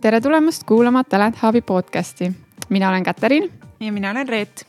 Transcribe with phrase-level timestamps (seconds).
[0.00, 2.32] tere tulemast kuulama Talent Hubi podcasti.
[2.68, 3.52] mina olen Katariin.
[3.80, 4.66] ja mina olen Reet.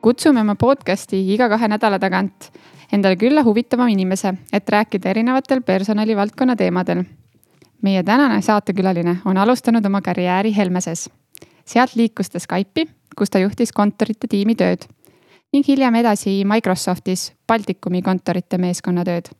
[0.00, 2.52] kutsume oma podcasti iga kahe nädala tagant
[2.94, 7.04] endale külla huvitava inimese, et rääkida erinevatel personalivaldkonna teemadel.
[7.82, 11.10] meie tänane saatekülaline on alustanud oma karjääri Helmeses.
[11.64, 12.86] sealt liikus ta Skype'i,
[13.16, 14.86] kus ta juhtis kontorite tiimi tööd
[15.52, 19.30] ning hiljem edasi Microsoftis Baltikumi kontorite meeskonna tööd.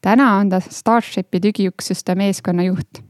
[0.00, 3.02] täna on ta Starshipi digiüksuste meeskonna juht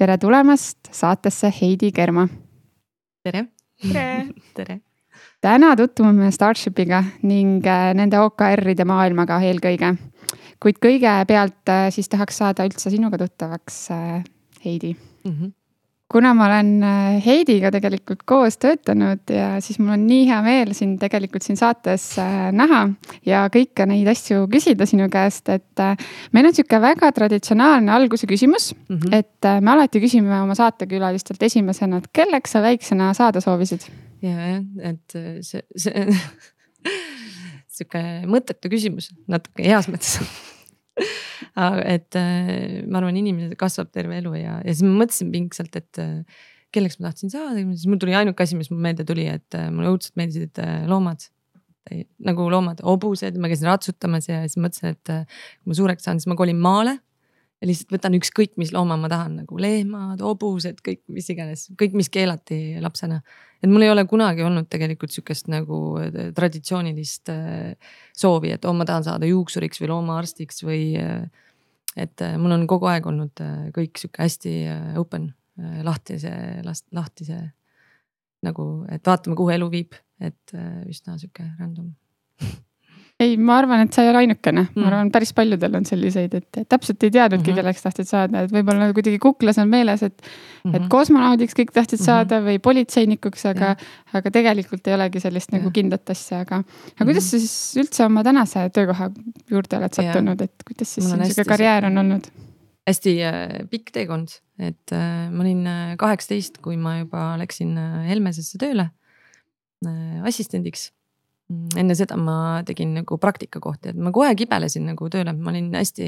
[0.00, 2.28] tere tulemast saatesse Heidi Kerma.
[3.24, 3.44] tere.
[3.82, 4.06] tere
[4.56, 4.80] tere.
[5.44, 9.94] täna tutvume Starshipiga ning äh, nende OKR-ide maailmaga eelkõige.
[10.60, 14.20] kuid kõigepealt äh, siis tahaks saada üldse sinuga tuttavaks, äh,
[14.64, 15.32] Heidi mm.
[15.32, 15.59] -hmm
[16.10, 20.72] kuna ma olen äh, Heidiga tegelikult koos töötanud ja siis mul on nii hea meel
[20.76, 22.82] sind tegelikult siin saates äh, näha
[23.26, 25.94] ja kõike neid asju küsida sinu käest, et äh,
[26.34, 29.16] meil on sihuke väga traditsionaalne alguse küsimus mm, -hmm.
[29.20, 33.86] et me alati küsime oma saatekülalistelt esimesena, et kelleks sa väiksena saada soovisid?
[34.22, 36.06] ja, et see, see
[37.76, 40.18] sihuke mõttetu küsimus natuke heas mõttes
[41.56, 46.00] et äh, ma arvan, inimene kasvab terve elu ja, ja siis ma mõtlesin pingsalt, et
[46.02, 49.58] äh, kelleks ma tahtsin saada, siis mul tuli ainuke asi, mis mul meelde tuli, et
[49.58, 51.30] äh, mulle õudselt meeldisid loomad.
[52.22, 56.28] nagu loomad, hobused, ma käisin ratsutamas ja siis mõtlesin, et kui ma suureks saan, siis
[56.30, 56.98] ma kolin maale
[57.60, 61.96] ja lihtsalt võtan ükskõik, mis looma ma tahan nagu lehmad, hobused, kõik, mis iganes, kõik,
[61.98, 63.20] mis keelati lapsena.
[63.60, 68.76] Et mul ei ole kunagi olnud tegelikult sihukest nagu äh, traditsioonilist äh, soovi, et oh,
[68.76, 70.82] ma tahan saada juuksuriks või loomaarstiks või.
[71.00, 71.46] Äh,
[71.98, 73.40] et mul on kogu aeg olnud
[73.74, 74.52] kõik sihuke hästi
[75.00, 75.24] open,
[75.82, 76.30] lahtise,
[76.94, 77.40] lahtise
[78.46, 80.54] nagu, et vaatame, kuhu elu viib, et
[80.86, 81.90] üsna sihuke random
[83.20, 86.34] ei, ma arvan, et sa ei ole ainukene mm., ma arvan, päris paljudel on selliseid,
[86.38, 87.60] et täpselt ei teadnudki mm, -hmm.
[87.60, 90.28] kelleks tahtsid saada, et võib-olla kuidagi kuklas on meeles, et mm.
[90.70, 90.76] -hmm.
[90.76, 92.06] et kosmonaudiks kõik tahtsid mm -hmm.
[92.06, 93.74] saada või politseinikuks, aga,
[94.12, 95.58] aga tegelikult ei olegi sellist ja.
[95.58, 96.62] nagu kindlat asja, aga.
[96.64, 97.30] aga kuidas mm -hmm.
[97.30, 99.10] sa siis üldse oma tänase töökoha
[99.50, 102.30] juurde oled sattunud, et kuidas siis sihuke karjäär on olnud?
[102.88, 104.28] hästi äh, pikk teekond,
[104.58, 108.90] et äh, ma olin äh, kaheksateist, kui ma juba läksin äh, Helmesesse tööle
[109.86, 110.90] äh, assistendiks
[111.50, 116.06] enne seda ma tegin nagu praktikakohti, et ma aeg kibelesin nagu tööle, ma olin hästi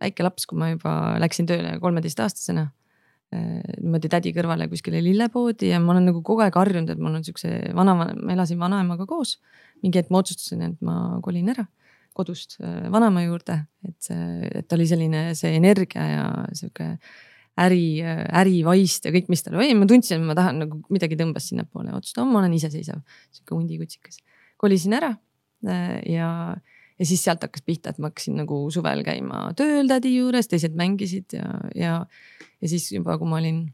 [0.00, 2.66] väike laps, kui ma juba läksin tööle kolmeteistaastasena.
[3.34, 7.16] Äh, niimoodi tädi kõrvale kuskile lillepoodi ja ma olen nagu kogu aeg harjunud, et mul
[7.18, 9.40] on siukse vana, ma elasin vanaemaga koos.
[9.82, 11.66] mingi hetk ma otsustasin, et ma kolin ära
[12.16, 13.58] kodust äh, vanaema juurde,
[13.88, 14.12] et
[14.62, 16.94] et oli selline see energia ja sihuke
[17.60, 21.50] äri, ärivaist ja kõik, mis tal oli, ma tundsin, et ma tahan nagu midagi tõmbas
[21.50, 23.02] sinnapoole, otsustasin, ma olen iseseisev,
[23.34, 24.22] sihuke hundikutsikas
[24.60, 25.12] kolisin ära
[25.66, 26.30] äh, ja,
[26.98, 30.76] ja siis sealt hakkas pihta, et ma hakkasin nagu suvel käima tööl tädi juures, teised
[30.78, 31.98] mängisid ja, ja,
[32.60, 33.66] ja siis juba, kui ma olin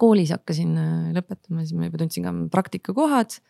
[0.00, 3.40] koolis hakkasin äh, lõpetama, siis ma juba tundsin ka praktikakohad.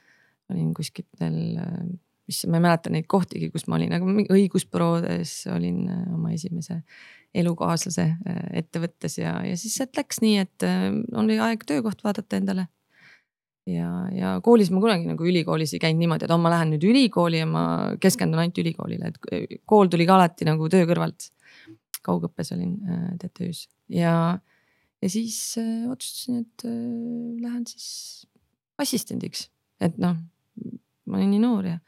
[0.52, 1.84] olin kuskitel, äh,
[2.26, 6.80] mis ma ei mäleta neid kohtigi, kus ma olin, aga õigusbüroodes olin oma esimese
[7.36, 8.06] elukaaslase
[8.56, 10.64] ettevõttes ja, ja siis sealt läks nii, et
[11.20, 12.64] oli aeg töökoht vaadata endale
[13.71, 16.84] ja, ja koolis ma kunagi nagu ülikoolis ei käinud niimoodi, et oh, ma lähen nüüd
[16.87, 17.62] ülikooli ja ma
[18.03, 21.32] keskendun ainult ülikoolile, et kool tuli ka alati nagu töö kõrvalt.
[22.06, 23.65] kaugõppes olin äh, TTÜ-s.
[23.91, 24.38] Ja,
[25.03, 26.77] ja siis äh, otsustasin, et äh,
[27.43, 28.28] lähen siis
[28.78, 29.49] assistendiks,
[29.83, 30.15] et noh,
[31.10, 31.81] ma olin nii noor ja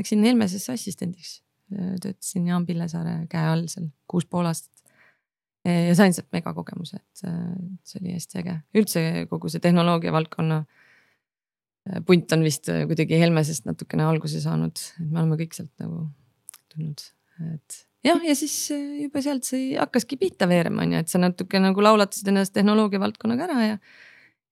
[0.00, 1.42] läksin Helmesesse assistendiks.
[1.68, 4.72] Töötasin Jaan Pillesaare käe all seal kuus pool aastat.
[5.68, 7.20] Ja sain sealt megakogemuse, et
[7.84, 10.87] see oli hästi äge, üldse kogu see tehnoloogia valdkonna Äh,
[12.06, 16.06] punt on vist äh, kuidagi Helmesest natukene alguse saanud, et me oleme kõik sealt nagu
[16.72, 17.04] tulnud,
[17.52, 21.20] et jah, ja siis äh, juba sealt see hakkaski pihta veerema, on ju, et sa
[21.22, 23.78] natuke nagu laulatasid ennast tehnoloogia valdkonnaga ära ja.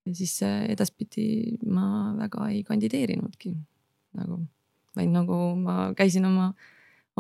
[0.07, 3.57] ja siis edaspidi ma väga ei kandideerinudki
[4.17, 4.41] nagu,
[4.97, 6.53] vaid nagu ma käisin oma,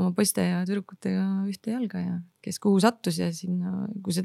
[0.00, 4.25] oma poiste ja tüdrukutega ühte jalga ja kes kuhu sattus ja sinna, kui sa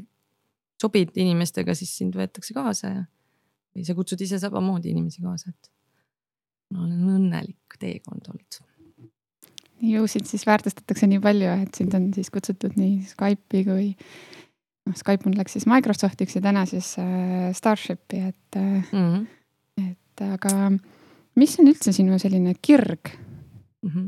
[0.82, 3.04] sobid inimestega, siis sind võetakse kaasa ja.
[3.76, 5.70] või sa kutsud ise samamoodi inimesi kaasa, et
[6.72, 8.60] ma olen õnnelik teekond olnud.
[9.82, 13.88] ju sind siis väärtustatakse nii palju, et sind on siis kutsutud nii Skype'i kui
[14.86, 19.26] noh, Skype mul läks siis Microsoftiks ja täna siis äh, Starshipi, et mm, -hmm.
[19.88, 20.72] et aga
[21.40, 23.12] mis on üldse sinu selline kirg
[23.82, 23.90] mm?
[23.90, 24.06] -hmm.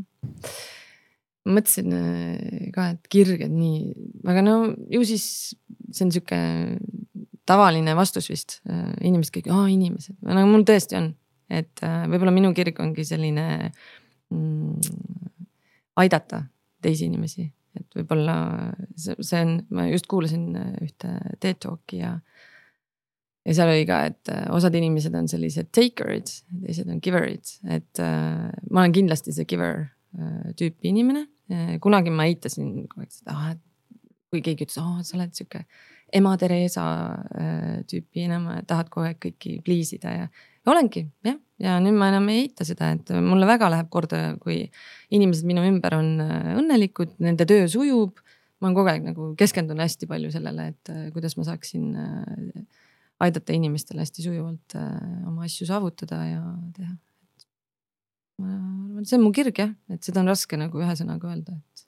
[1.49, 3.93] mõtlesin äh, ka, et kirg, et nii,
[4.27, 4.57] aga no
[4.91, 5.57] ju siis
[5.93, 6.41] see on sihuke
[7.47, 11.15] tavaline vastus vist, äh, inimesed kõik, aa inimesed, no mul tõesti on
[11.51, 13.47] et äh, võib-olla minu kirg ongi selline
[14.33, 14.95] mm,
[16.01, 16.45] aidata
[16.85, 17.47] teisi inimesi,
[17.79, 18.37] et võib-olla
[18.97, 20.51] see, see on, ma just kuulasin
[20.85, 22.15] ühte TED Talki ja.
[23.45, 26.33] ja seal oli ka, et äh, osad inimesed on sellised taker'id,
[26.65, 29.87] teised on giver'id, et äh, ma olen kindlasti see giver
[30.19, 31.29] äh, tüüpi inimene.
[31.85, 33.51] kunagi ma eitasin kogu aeg seda, ah,
[34.33, 35.61] kui keegi ütles, aa, sa oled sihuke
[36.15, 36.85] ema Theresa
[37.35, 40.27] äh, tüüpi enam, tahad kogu aeg kõiki please ida ja
[40.71, 41.39] olengi jah.
[41.63, 44.65] ja nüüd ma enam ei eita seda, et mulle väga läheb korda, kui
[45.15, 48.21] inimesed minu ümber on äh, õnnelikud, nende töö sujub.
[48.61, 51.91] ma olen kogu aeg nagu keskendun hästi palju sellele, et äh, kuidas ma saaksin
[53.25, 54.75] aidata inimestel hästi sujuvalt
[55.29, 56.43] oma asju saavutada ja
[56.77, 56.97] teha.
[58.43, 61.55] ma arvan, see on mu kirg jah, et seda on raske nagu ühe sõnaga öelda,
[61.55, 61.85] et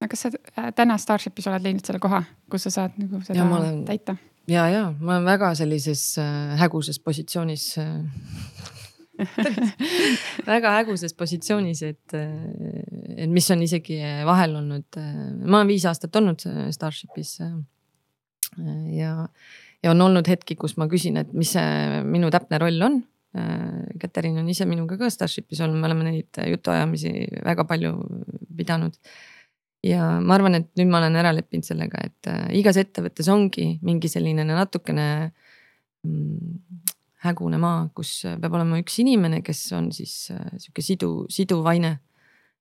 [0.00, 3.46] aga kas sa äh, täna Starshipis oled leidnud selle koha, kus sa saad nagu seda
[3.46, 4.16] olen, täita?
[4.50, 8.04] Ja, ja ma olen väga sellises äh, häguses positsioonis äh,
[10.52, 12.30] väga häguses positsioonis, et, äh,
[13.16, 13.98] et mis on isegi
[14.28, 14.98] vahel olnud,
[15.44, 16.44] ma olen viis aastat olnud
[16.74, 17.38] Starshipis.
[18.92, 19.12] ja,
[19.82, 23.02] ja on olnud hetki, kus ma küsin, et mis see minu täpne roll on.
[24.00, 27.10] Katariin on ise minuga ka Starshipis olnud, me oleme neid jutuajamisi
[27.44, 27.96] väga palju
[28.56, 28.96] pidanud
[29.86, 33.76] ja ma arvan, et nüüd ma olen ära leppinud sellega, et äh, igas ettevõttes ongi
[33.86, 35.06] mingi selline natukene
[36.06, 36.84] mm,
[37.26, 41.98] hägune maa, kus peab olema üks inimene, kes on siis äh, sihuke sidu, siduvaine.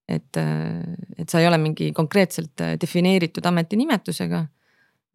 [0.08, 0.84] et, äh,
[1.18, 4.46] et sa ei ole mingi konkreetselt defineeritud ametinimetusega,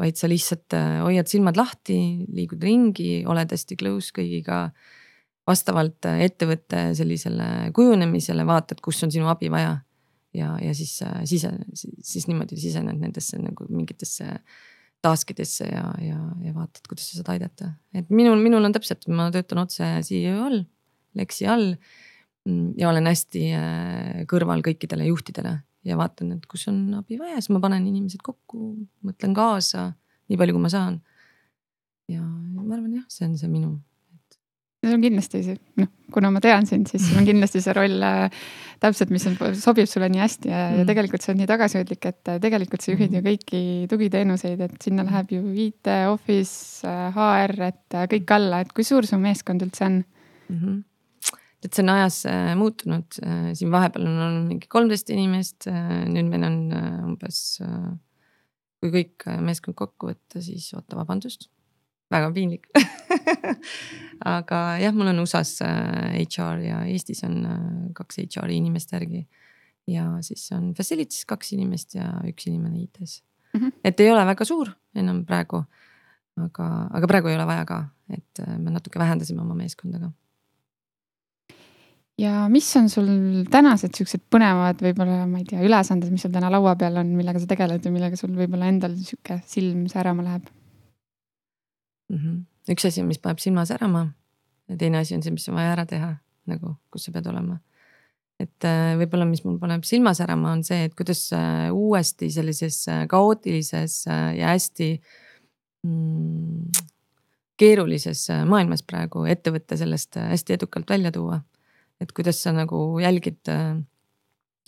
[0.00, 0.74] vaid sa lihtsalt
[1.04, 4.70] hoiad silmad lahti, liigud ringi, oled hästi close kõigiga
[5.46, 9.76] vastavalt ettevõtte sellisele kujunemisele vaatad, kus on sinu abi vaja
[10.36, 14.28] ja, ja siis äh, sise, siis niimoodi sisened nendesse nagu mingitesse
[15.04, 17.72] task idesse ja, ja, ja vaatad, kuidas sa saad aidata.
[17.96, 20.62] et minul, minul on täpselt, ma töötan otse CEO all,
[21.18, 21.74] Lexi all.
[22.48, 27.36] Mm, ja olen hästi äh, kõrval kõikidele juhtidele ja vaatan, et kus on abi vaja,
[27.40, 28.74] siis ma panen inimesed kokku,
[29.04, 29.90] mõtlen kaasa
[30.30, 31.00] nii palju, kui ma saan.
[32.10, 33.74] ja ma arvan jah, see on see minu
[34.88, 38.04] see on kindlasti see, noh, kuna ma tean sind, siis sul on kindlasti see roll
[38.06, 38.44] äh,
[38.80, 42.06] täpselt, mis on, sobib sulle nii hästi ja mm., ja tegelikult see on nii tagasihoidlik,
[42.08, 43.26] et äh, tegelikult sa juhid ju mm.
[43.28, 43.62] kõiki
[43.92, 49.08] tugiteenuseid, et sinna läheb ju IT, Office, HR, äh, et kõik alla, et kui suur
[49.08, 50.62] su meeskond üldse on mm?
[50.62, 50.86] -hmm
[51.60, 52.22] et see on ajas
[52.56, 53.16] muutunud
[53.52, 56.54] siin vahepeal on olnud mingi kolmteist inimest nüüd meil on
[57.10, 57.60] umbes,
[58.80, 61.50] kui kõik meeskond kokku võtta, siis oota, vabandust
[62.10, 62.66] väga piinlik
[64.36, 67.58] aga jah, mul on USA-s HR äh, ja Eestis on äh,
[67.96, 69.26] kaks HR-i inimest järgi.
[69.88, 73.22] ja siis on facilities kaks inimest ja üks inimene IT-s
[73.54, 73.60] mm.
[73.60, 73.72] -hmm.
[73.84, 75.64] et ei ole väga suur enam praegu.
[76.36, 80.12] aga, aga praegu ei ole vaja ka, et äh, me natuke vähendasime oma meeskonda ka
[82.20, 83.08] ja mis on sul
[83.50, 87.40] tänased siuksed põnevad, võib-olla ma ei tea, ülesanded, mis sul täna laua peal on, millega
[87.40, 90.48] sa tegeled ja millega sul võib-olla endal sihuke silm särama läheb?
[92.10, 92.16] Mm.
[92.16, 92.74] -hmm.
[92.74, 94.10] üks asi mis paneb silma särama
[94.68, 96.14] ja teine asi on see, mis on vaja ära teha
[96.50, 97.58] nagu, kus sa pead olema.
[98.40, 102.86] et äh, võib-olla, mis mul paneb silma särama, on see, et kuidas äh, uuesti sellises
[102.88, 104.94] äh, kaootilises ja hästi
[105.84, 106.86] mm,
[107.60, 111.42] keerulises maailmas praegu ettevõtte sellest hästi edukalt välja tuua.
[112.00, 113.44] et kuidas sa nagu jälgid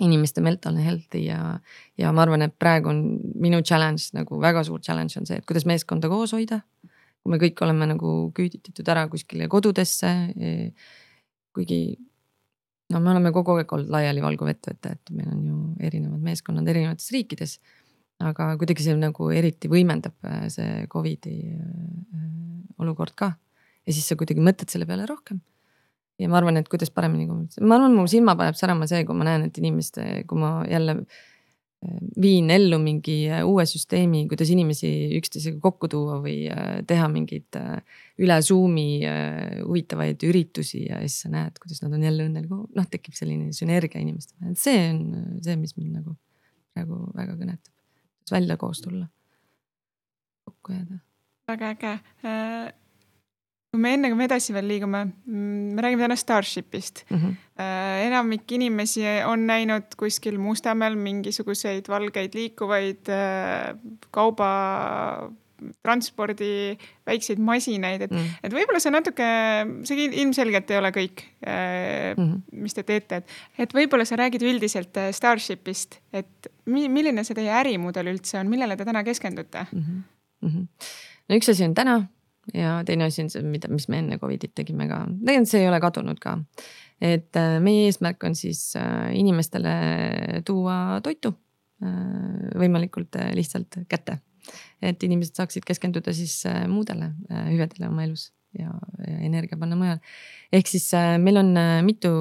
[0.00, 1.58] inimeste mental health'i ja,
[1.96, 3.02] ja ma arvan, et praegu on
[3.40, 6.60] minu challenge nagu väga suur challenge on see, et kuidas meeskonda koos hoida
[7.22, 10.10] kui me kõik oleme nagu küüditatud ära kuskile kodudesse.
[11.52, 11.82] Kuigi
[12.92, 17.12] no me oleme kogu aeg olnud laialivalguv ettevõte, et meil on ju erinevad meeskonnad erinevates
[17.14, 17.58] riikides.
[18.22, 22.28] aga kuidagi see nagu eriti võimendab äh, see Covidi äh,
[22.78, 23.32] olukord ka.
[23.86, 25.40] ja siis sa kuidagi mõtled selle peale rohkem.
[26.20, 29.26] ja ma arvan, et kuidas paremini, ma arvan, mu silma paneb särama see, kui ma
[29.26, 31.02] näen, et inimeste, kui ma jälle
[32.22, 37.58] viin ellu mingi äh, uue süsteemi, kuidas inimesi üksteisega kokku tuua või äh, teha mingeid
[37.58, 37.80] äh,
[38.22, 39.02] üle Zoom'i
[39.64, 44.02] huvitavaid üritusi ja siis sa näed, kuidas nad on jälle õnnelikud, noh, tekib selline sünergia
[44.02, 46.14] inimeste vahel, et see on see, mis mind nagu
[46.72, 47.72] praegu väga kõnetab,
[48.30, 49.08] välja koos tulla,
[50.46, 51.00] kokku jääda.
[51.50, 51.96] väga äge
[53.72, 57.16] kui me enne, kui me edasi veel liigume, mm, me räägime täna Starshipist mm.
[57.16, 57.32] -hmm.
[58.04, 63.74] enamik inimesi on näinud kuskil Mustamäel mingisuguseid valgeid liikuvaid äh,
[64.10, 68.30] kaubatranspordi väikseid masinaid, et mm, -hmm.
[68.44, 69.24] et võib-olla see natuke,
[69.88, 72.40] see ilmselgelt ei ole kõik mm, -hmm.
[72.52, 73.26] mis te teete, et,
[73.58, 78.84] et võib-olla sa räägid üldiselt Starshipist, et milline see teie ärimudel üldse on, millele te
[78.84, 79.80] täna keskendute mm?
[79.80, 80.02] -hmm.
[80.42, 80.66] Mm -hmm.
[81.28, 82.06] no üks asi on täna
[82.54, 85.70] ja teine asi on see, mida, mis me enne Covidit tegime ka, tegelikult see ei
[85.70, 86.36] ole kadunud ka.
[87.02, 91.34] et äh, meie eesmärk on siis äh, inimestele tuua toitu
[92.54, 94.20] võimalikult lihtsalt kätte.
[94.82, 97.08] et inimesed saaksid keskenduda siis muudele
[97.48, 98.70] hüvedele oma elus ja,
[99.02, 99.98] ja energia panna mujale.
[100.52, 100.86] ehk siis
[101.18, 101.50] meil on
[101.82, 102.12] mitu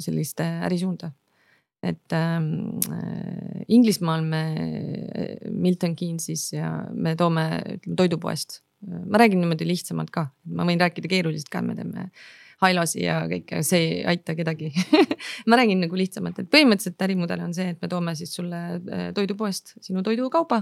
[0.00, 1.12] sellist ärisuunda
[1.82, 4.42] et ähm, äh, Inglismaal me
[5.50, 8.62] Milton Keynesis ja me toome ütleme toidupoest.
[8.82, 12.08] Ma räägin niimoodi lihtsamalt ka, ma võin rääkida keeruliselt ka, me teeme
[12.62, 14.68] hailasi ja kõike, see ei aita kedagi.
[15.50, 19.08] Ma räägin nagu lihtsamalt, et põhimõtteliselt ärimudel on see, et me toome siis sulle äh,
[19.16, 20.60] toidupoest sinu toidukauba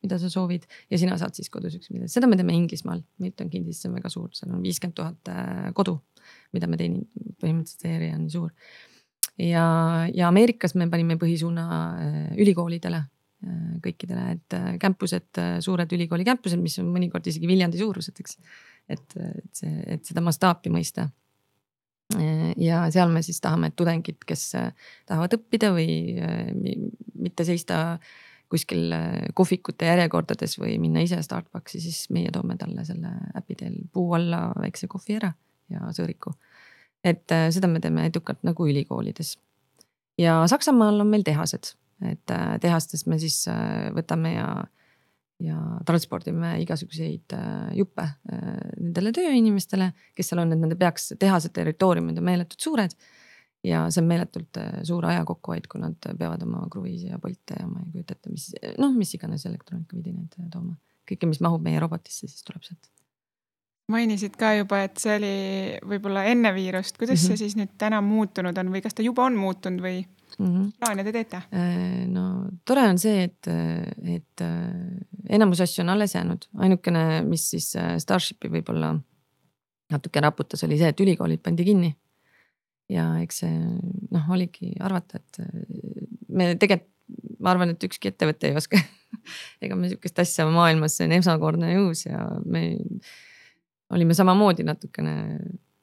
[0.00, 3.50] mida sa soovid ja sina saad siis kodus üks midagi, seda me teeme Inglismaal, Milton
[3.52, 5.98] Keynesis, see on väga suur, seal on viiskümmend tuhat äh, kodu,
[6.56, 7.04] mida me teenime,
[7.42, 8.54] põhimõtteliselt see area on nii suur.
[9.40, 9.64] Ja,
[10.12, 11.66] ja Ameerikas me panime põhisuuna
[12.00, 13.02] äh, ülikoolidele
[13.84, 18.38] kõikidele, et äh, campus'ed, suured ülikooli campus'ed, mis on mõnikord isegi Viljandi suurused, eks.
[18.88, 21.08] et, et see, et seda mastaapi mõista.
[22.58, 24.48] ja seal me siis tahame, et tudengid, kes
[25.06, 26.18] tahavad õppida või
[27.14, 28.00] mitte seista
[28.50, 28.90] kuskil
[29.38, 34.48] kohvikute järjekordades või minna ise Starbucksi, siis meie toome talle selle äpi teel puu alla
[34.58, 35.30] väikse kohvi ära
[35.70, 36.34] ja sõõriku
[37.04, 39.38] et äh, seda me teeme edukalt nagu ülikoolides.
[40.18, 41.74] ja Saksamaal on meil tehased,
[42.08, 44.48] et äh, tehastes me siis äh, võtame ja,
[45.44, 47.34] ja transpordime igasuguseid
[47.76, 52.94] juppe nendele tööinimestele, kes seal on, et nende peaks, tehase territooriumid on meeletult suured.
[53.64, 54.56] ja see on meeletult
[54.88, 58.30] suur aja kokkuhoid, kui nad peavad oma kruviisi ja Bolte ja ma ei kujuta ette,
[58.32, 58.46] mis
[58.80, 60.78] noh, mis iganes elektroonikavidinaid tooma.
[61.10, 62.88] kõike, mis mahub meie robotisse, siis tuleb sealt
[63.90, 65.34] mainisid ka juba, et see oli
[65.92, 67.36] võib-olla enne viirust, kuidas mm -hmm.
[67.36, 70.04] see siis nüüd täna muutunud on või kas ta juba on muutunud või
[70.38, 70.72] mm -hmm.
[70.78, 71.42] plaane te teete?
[71.52, 73.48] Äh, no tore on see, et,
[74.16, 78.94] et äh, enamus asju on alles jäänud, ainukene, mis siis äh, Starshipi võib-olla
[79.90, 81.96] natuke raputas, oli see, et ülikoolid pandi kinni.
[82.90, 83.58] ja eks see
[84.10, 85.38] noh, oligi arvata, et
[86.28, 86.88] me tegelikult,
[87.38, 88.78] ma arvan, et ükski ettevõte ei oska
[89.62, 92.78] ega me sihukest asja maailmas, see on esmakordne ja uus ja me
[93.90, 95.14] olime samamoodi natukene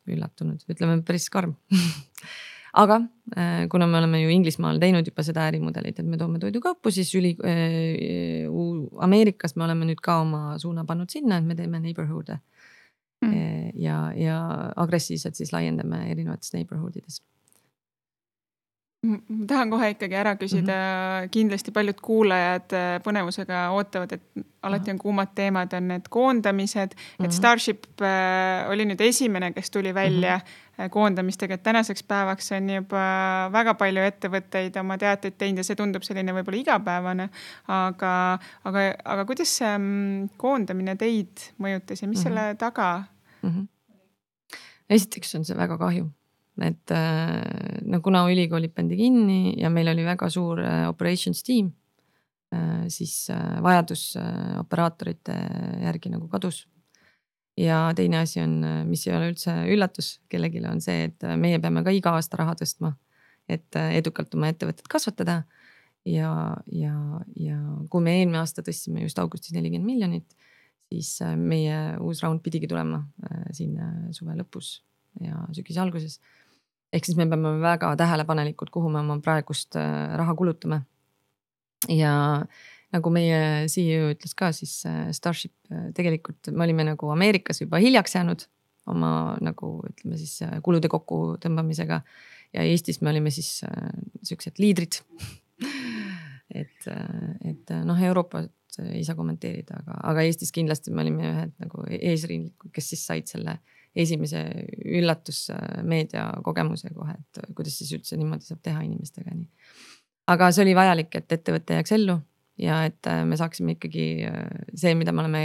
[0.07, 1.55] üllatunud, ütleme päris karm
[2.77, 2.99] aga
[3.37, 7.13] äh, kuna me oleme ju Inglismaal teinud juba seda ärimudelit, et me toome toidukaupu, siis
[7.17, 8.45] üli äh,,
[9.03, 12.37] Ameerikas me oleme nüüd ka oma suuna pannud sinna, et me teeme neighborhood'e
[13.25, 13.55] mm..
[13.77, 14.37] Ja, ja
[14.75, 17.21] agressiivselt siis laiendame erinevates neighborhood ides
[19.07, 21.29] ma tahan kohe ikkagi ära küsida mm, -hmm.
[21.31, 26.99] kindlasti paljud kuulajad äh, põnevusega ootavad, et alati on kuumad teemad, on need koondamised mm,
[26.99, 27.25] -hmm.
[27.25, 27.37] et mhm.
[27.37, 27.85] Starship
[28.69, 30.66] oli nüüd esimene, kes tuli välja mm -hmm.
[30.91, 33.03] Koondamistega, et tänaseks päevaks on juba
[33.53, 37.29] väga palju ettevõtteid oma teateid teinud ja see tundub selline võib-olla igapäevane.
[37.67, 38.13] aga,
[38.63, 42.23] aga, aga kuidas see mm, koondamine teid mõjutas ja mis mm -hmm.
[42.29, 43.03] selle taga
[43.41, 43.49] mm?
[43.49, 43.67] -hmm.
[44.89, 46.11] esiteks on see väga kahju
[46.61, 51.69] et äh, no kuna ülikoolid pandi kinni ja meil oli väga suur äh, operations tiim,
[52.53, 53.29] äh, siis
[53.63, 54.15] vajadus
[54.59, 55.37] operaatorite
[55.83, 56.65] järgi nagu kadus.
[57.57, 58.59] Ja teine asi on,
[58.89, 62.55] mis ei ole üldse üllatus kellelegi, on see, et meie peame ka iga aasta raha
[62.59, 62.93] tõstma,
[63.49, 65.43] et edukalt oma ettevõtet kasvatada.
[66.07, 66.31] ja,
[66.71, 66.95] ja,
[67.35, 67.57] ja
[67.89, 70.37] kui me eelmine aasta tõstsime just augustis nelikümmend miljonit,
[70.87, 73.01] siis meie uus raund pidigi tulema
[73.51, 73.75] siin
[74.15, 74.77] suve lõpus
[75.19, 76.21] ja sügise alguses
[76.93, 80.81] ehk siis me peame väga tähelepanelikud, kuhu me oma praegust äh, raha kulutame.
[81.89, 82.45] ja
[82.95, 83.39] nagu meie
[83.71, 88.47] CEO ütles ka, siis äh, Starship äh, tegelikult me olime nagu Ameerikas juba hiljaks jäänud
[88.87, 89.11] oma
[89.43, 92.01] nagu ütleme siis kulude kokkutõmbamisega.
[92.55, 93.59] ja Eestis me olime siis
[94.23, 95.01] siuksed liidrid
[96.61, 96.87] et,
[97.43, 98.53] et noh, Euroopat
[98.85, 103.27] ei saa kommenteerida, aga, aga Eestis kindlasti me olime ühed nagu eesrindlikud, kes siis said
[103.27, 103.57] selle
[103.97, 104.43] esimese
[104.85, 109.47] üllatusmeedia kogemuse kohe, et kuidas siis üldse niimoodi saab teha inimestega nii.
[110.33, 112.19] aga see oli vajalik, et ettevõte jääks ellu
[112.61, 114.45] ja et äh, me saaksime ikkagi äh,
[114.75, 115.41] see, mida me oleme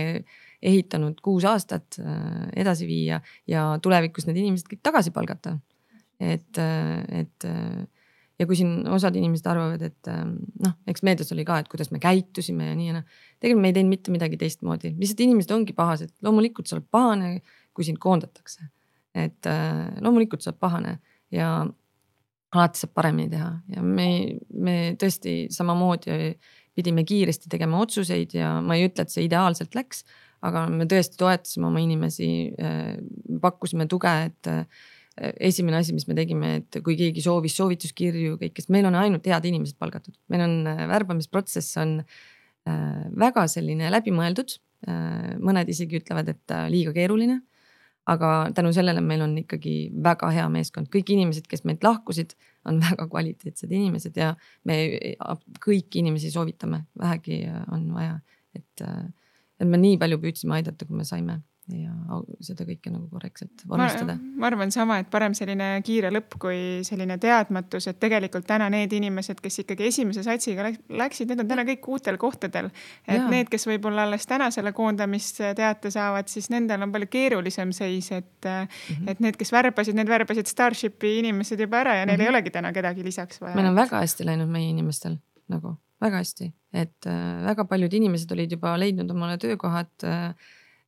[0.63, 5.59] ehitanud kuus aastat äh, edasi viia ja tulevikus need inimesed kõik tagasi palgata.
[6.23, 6.59] et,
[7.11, 7.45] et
[8.39, 10.11] ja kui siin osad inimesed arvavad, et
[10.63, 13.17] noh, eks meedias oli ka, et kuidas me käitusime ja nii ja noh.
[13.43, 17.33] tegelikult me ei teinud mitte midagi teistmoodi, lihtsalt inimesed ongi pahased, loomulikult sa oled pahane
[17.75, 18.69] kui sind koondatakse.
[19.19, 19.51] et
[20.01, 21.01] loomulikult saab pahane
[21.35, 21.51] ja
[22.53, 24.09] alati saab paremini teha ja me,
[24.53, 26.33] me tõesti samamoodi
[26.77, 30.03] pidime kiiresti tegema otsuseid ja ma ei ütle, et see ideaalselt läks,
[30.47, 32.97] aga me tõesti toetasime oma inimesi, äh,
[33.43, 34.67] pakkusime tuge, et äh,
[35.51, 39.29] esimene asi, mis me tegime, et kui keegi soovis soovituskirju, kõik, sest meil on ainult
[39.29, 41.99] head inimesed palgatud, meil on värbamisprotsess on
[43.19, 44.53] väga selline läbimõeldud.
[45.43, 47.41] Mõned isegi ütlevad, et liiga keeruline
[48.07, 52.35] aga tänu sellele meil on ikkagi väga hea meeskond, kõik inimesed, kes meilt lahkusid,
[52.69, 54.33] on väga kvaliteetsed inimesed ja
[54.69, 54.79] me
[55.63, 57.43] kõiki inimesi soovitame, vähegi
[57.73, 58.19] on vaja,
[58.55, 61.41] et, et me nii palju püüdsime aidata, kui me saime
[61.71, 61.93] ja
[62.43, 64.17] seda kõike nagu korrektselt vormistada.
[64.19, 68.93] ma arvan sama, et parem selline kiire lõpp kui selline teadmatus, et tegelikult täna need
[68.97, 72.73] inimesed, kes ikkagi esimese satsiga läksid, need on täna kõik uutel kohtadel.
[73.07, 73.29] et ja.
[73.31, 78.49] need, kes võib-olla alles täna selle koondamisteate saavad, siis nendel on palju keerulisem seis, et
[78.49, 79.13] mm, -hmm.
[79.15, 82.27] et need, kes värbasid, need värbasid Starshipi inimesed juba ära ja neil mm -hmm.
[82.27, 82.35] ei mhm.
[82.35, 83.55] olegi täna kedagi lisaks vaja.
[83.55, 88.33] meil on väga hästi läinud meie inimestel nagu väga hästi, et äh, väga paljud inimesed
[88.33, 90.35] olid juba leidnud omale töökohad äh, Äh,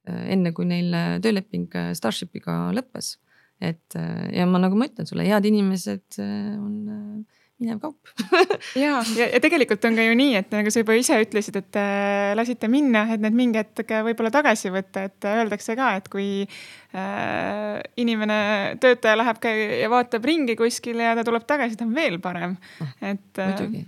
[0.06, 3.16] enne kui neil äh, tööleping äh, Starshipiga lõppes.
[3.64, 3.94] et
[4.34, 7.24] ja ma, nagu ma ütlen sulle, head inimesed on
[7.60, 7.96] minev kaup.
[8.74, 11.78] Ja, ja, ja tegelikult on ka ju nii, et nagu sa juba ise ütlesid, et
[11.78, 16.28] äh, lasite minna, et need mingi hetk võib-olla tagasi võtta, et öeldakse ka, et kui
[16.42, 18.38] äh, inimene,
[18.82, 19.48] töötaja läheb
[19.84, 23.52] ja vaatab ringi kuskil ja ta tuleb tagasi, ta on veel parem, ah, et äh,
[23.52, 23.84] muidugi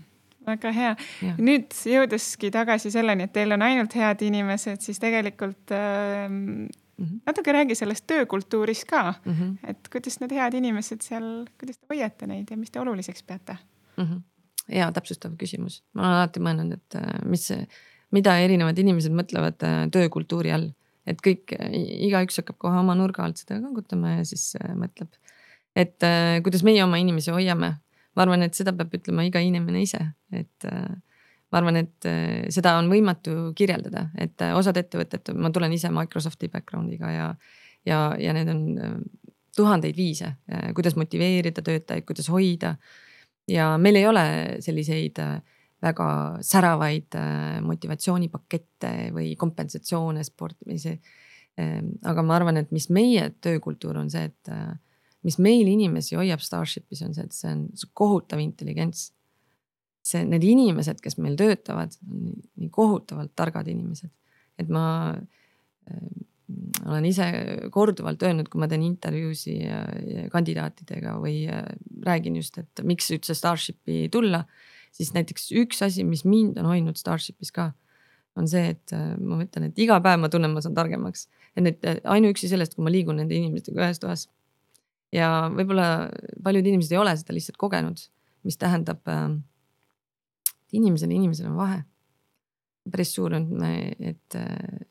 [0.47, 0.95] väga hea.
[1.39, 6.27] nüüd jõudeski tagasi selleni, et teil on ainult head inimesed, siis tegelikult äh,
[7.27, 9.33] natuke räägi sellest töökultuurist ka mm.
[9.33, 9.71] -hmm.
[9.71, 13.57] et kuidas need head inimesed seal, kuidas te hoiate neid ja mis te oluliseks peate
[13.97, 14.05] mm?
[14.05, 14.21] -hmm.
[14.73, 17.53] hea täpsustav küsimus, ma olen alati mõelnud, et äh, mis,
[18.11, 20.71] mida erinevad inimesed mõtlevad äh, töökultuuri all,
[21.07, 21.53] et kõik,
[22.09, 25.13] igaüks hakkab kohe oma nurga alt seda kangutama ja siis äh, mõtleb,
[25.77, 26.01] et
[26.43, 27.75] kuidas meie oma inimesi hoiame
[28.17, 30.01] ma arvan, et seda peab ütlema iga inimene ise,
[30.35, 30.89] et äh,
[31.53, 35.93] ma arvan, et äh, seda on võimatu kirjeldada, et äh, osad ettevõtted, ma tulen ise
[35.95, 37.27] Microsofti background'iga ja,
[37.89, 38.63] ja, ja need on
[39.57, 40.35] tuhandeid viise,
[40.77, 42.75] kuidas motiveerida töötajaid, kuidas hoida.
[43.49, 44.25] ja meil ei ole
[44.61, 45.17] selliseid
[45.81, 46.09] väga
[46.45, 47.17] säravaid
[47.65, 50.99] motivatsioonipakette või kompensatsioone sportimise.
[52.05, 54.53] aga ma arvan, et mis meie töökultuur on see, et
[55.27, 57.67] mis meil inimesi hoiab Starshipis on see, et see on
[57.99, 59.11] kohutav intelligents.
[60.07, 64.13] see, need inimesed, kes meil töötavad, on nii, kohutavalt targad inimesed,
[64.63, 66.05] et ma äh,
[66.87, 67.27] olen ise
[67.75, 69.57] korduvalt öelnud, kui ma teen intervjuusi
[70.31, 71.41] kandidaatidega või
[72.07, 74.45] räägin just, et miks üldse Starshipi tulla,
[74.95, 77.73] siis näiteks üks asi, mis mind on hoidnud Starshipis ka,
[78.37, 81.27] on see, et äh, ma mõtlen, et iga päev ma tunnen, ma saan targemaks.
[81.57, 84.27] et nüüd ainuüksi sellest, kui ma liigun nende inimestega ühes toas
[85.15, 86.09] ja võib-olla
[86.43, 88.01] paljud inimesed ei ole seda lihtsalt kogenud,
[88.47, 89.29] mis tähendab äh,.
[90.73, 91.83] inimesel ja inimesel on vahe.
[92.91, 93.49] päris suur on,
[93.99, 94.37] et,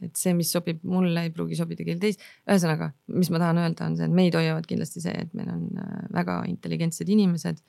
[0.03, 2.25] et see, mis sobib mulle, ei pruugi sobida kellelegi teist.
[2.43, 5.63] ühesõnaga, mis ma tahan öelda, on see, et meid hoiavad kindlasti see, et meil on
[5.79, 7.63] äh, väga intelligentsed inimesed.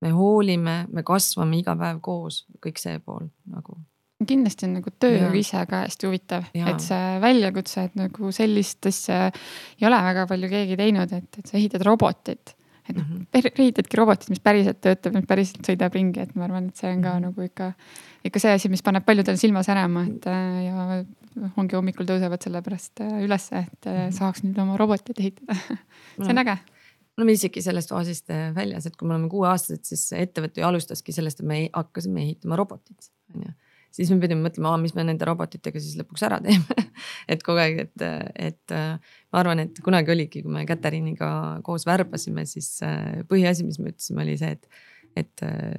[0.00, 3.76] me hoolime, me kasvame iga päev koos, kõik see pool nagu
[4.28, 9.20] kindlasti on nagu töö ise ka hästi huvitav, et see väljakutse, et nagu sellist asja
[9.30, 12.56] ei ole väga palju keegi teinud, et, et sa ehitad robotit.
[12.88, 16.44] et noh mm -hmm., ehitadki robotit, mis päriselt töötab, mis päriselt sõidab ringi, et ma
[16.44, 17.22] arvan, et see on ka -hmm.
[17.28, 17.72] nagu ikka,
[18.24, 21.04] ikka see asi, mis paneb paljudel silma särama, et äh, ja
[21.56, 24.12] ongi hommikul tõusevad sellepärast äh, ülesse, et mm -hmm.
[24.18, 25.54] saaks nüüd oma robotit ehitada
[26.24, 26.58] see on äge
[27.16, 31.12] me oleme isegi sellest faasist väljas, et kui me oleme kuueaastased, siis ettevõte ju alustaski
[31.12, 33.52] sellest, et me hakkasime ehitama robotit, on ju
[33.94, 36.86] siis me pidime mõtlema, mis me nende robotitega siis lõpuks ära teeme?
[37.32, 38.04] Et kogu aeg, et,
[38.50, 41.30] et ma arvan, et kunagi oligi, kui me Katariiniga
[41.66, 44.66] koos värbasime, siis äh, põhiasi, mis me ütlesime, oli see, et
[45.16, 45.74] et äh,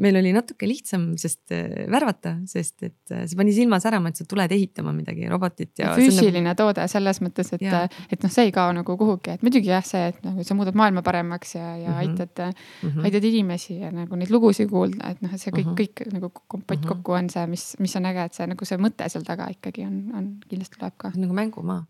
[0.00, 4.20] meil oli natuke lihtsam, sest äh, värvata, sest et äh, see pani silma särama, et
[4.20, 5.92] sa tuled ehitama midagi, robotit ja.
[5.98, 6.58] füüsiline nagu...
[6.58, 10.08] toode selles mõttes, et, et noh, see ei kao nagu kuhugi, et muidugi jah, see,
[10.14, 12.00] et nagu sa muudad maailma paremaks ja, ja mm -hmm.
[12.00, 13.04] aitad mm, -hmm.
[13.04, 16.02] aitad inimesi ja nagu neid lugusid kuulda, et noh, et see kõik mm, -hmm.
[16.02, 16.88] kõik nagu kompott mm -hmm.
[16.88, 19.86] kokku on see, mis, mis on äge, et see nagu see mõte seal taga ikkagi
[19.86, 21.12] on, on kindlasti tuleb ka.
[21.16, 21.84] nagu mängumaa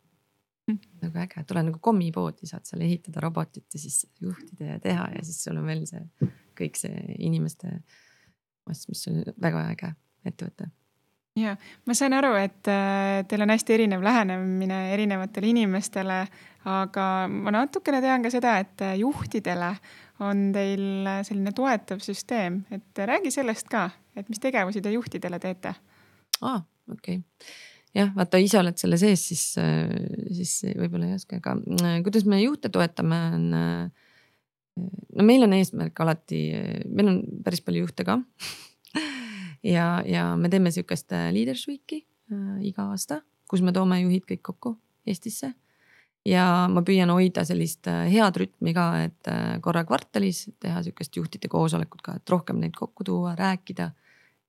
[0.67, 0.79] mm.
[1.03, 5.25] nagu äge, tule nagu kommipoodi, saad seal ehitada robotit ja siis juhtida ja teha ja
[5.25, 6.03] siis sul on veel see
[6.59, 7.79] kõik see inimeste
[8.69, 9.95] mass, mis on väga äge
[10.29, 10.71] ettevõte
[11.39, 11.55] ja
[11.89, 16.19] ma sain aru, et äh, teil on hästi erinev lähenemine erinevatele inimestele,
[16.69, 19.73] aga ma natukene tean ka seda, et äh, juhtidele
[20.23, 25.41] on teil äh, selline toetav süsteem, et räägi sellest ka, et mis tegevusi te juhtidele
[25.43, 25.75] teete?
[26.43, 26.61] aa,
[26.93, 27.51] okei okay.
[27.97, 29.47] jah, vaata ise oled selle sees, siis,
[30.37, 31.57] siis võib-olla ei oska, aga
[32.05, 33.93] kuidas me juhte toetame, on
[34.77, 36.43] no meil on eesmärk alati,
[36.89, 38.21] meil on päris palju juhte ka
[39.63, 44.27] ja, ja me teeme sihukest äh, Leaders Week'i äh, iga aasta, kus me toome juhid
[44.29, 45.53] kõik kokku Eestisse.
[46.27, 51.17] ja ma püüan hoida sellist äh, head rütmi ka, et äh, korra kvartalis teha sihukest
[51.17, 53.91] juhtide koosolekut ka, et rohkem neid kokku tuua, rääkida.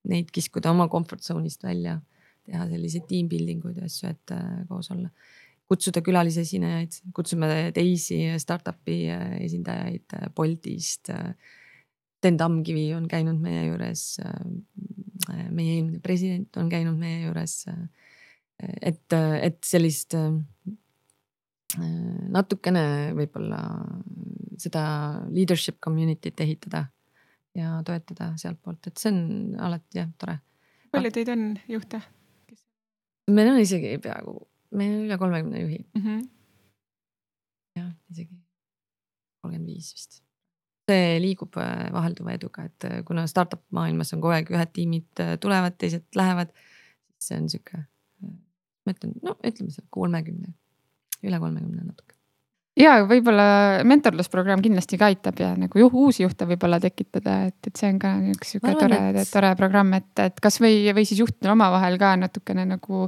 [0.04, 1.96] Neid kiskuda oma comfort zone'ist välja
[2.44, 4.32] teha selliseid team building uid ja asju, et
[4.68, 5.08] koos olla.
[5.68, 8.98] Kutsuda külalisesinejaid, kutsume teisi startup'i
[9.40, 11.10] esindajaid Boltist.
[12.24, 14.20] Sten Tamkivi on käinud meie juures.
[15.50, 17.66] meie eelmine president on käinud meie juures.
[18.80, 20.16] et, et sellist
[22.34, 23.60] natukene võib-olla
[24.60, 24.84] seda
[25.30, 26.84] leadership community't ehitada
[27.54, 29.20] ja toetada sealtpoolt, et see on
[29.62, 30.38] alati jah, tore.
[30.94, 32.00] palju teid on juhte?
[33.30, 34.36] meil on isegi peaaegu,
[34.74, 36.02] meil on üle kolmekümne juhi mm.
[36.02, 36.20] -hmm.
[37.78, 38.36] jah, isegi
[39.42, 40.20] kolmkümmend viis vist.
[40.90, 45.22] see liigub äh, vahelduva eduga, et äh, kuna startup maailmas on kogu aeg ühed tiimid
[45.24, 46.52] äh, tulevad, teised lähevad,
[47.14, 47.84] siis see on sihuke,
[48.84, 50.52] ma ütlen, no ütleme seal kolmekümne,
[51.24, 52.13] üle kolmekümne natuke
[52.78, 53.46] ja võib-olla
[53.86, 58.00] mentorlusprogramm kindlasti ka aitab ja nagu juh, uusi juhte võib-olla tekitada, et, et see on
[58.02, 62.14] ka üks sihuke tore et..., tore programm, et, et kasvõi või siis juhtidel omavahel ka
[62.18, 63.04] natukene nagu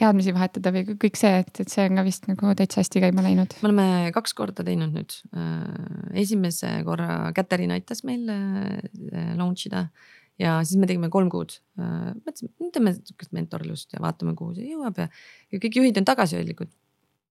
[0.00, 3.24] teadmisi vahetada või kõik see, et, et see on ka vist nagu täitsa hästi käima
[3.26, 3.58] läinud.
[3.60, 5.18] me oleme kaks korda teinud nüüd.
[5.36, 9.88] Äh, esimese korra Katariin aitas meil äh, launch ida
[10.40, 11.58] ja siis me tegime kolm kuud.
[11.80, 15.10] Äh, mõtlesime, teeme sihukest mentorlust ja vaatame, kuhu see jõuab ja,
[15.52, 16.72] ja kõik juhid on tagasihoidlikud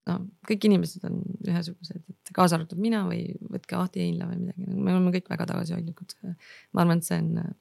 [0.07, 4.67] no kõik inimesed on ühesugused, et kaasa arvatud mina või võtke Ahti Heinla või midagi,
[4.69, 6.15] me oleme kõik väga tagasihoidlikud.
[6.73, 7.51] ma arvan, et see on äh,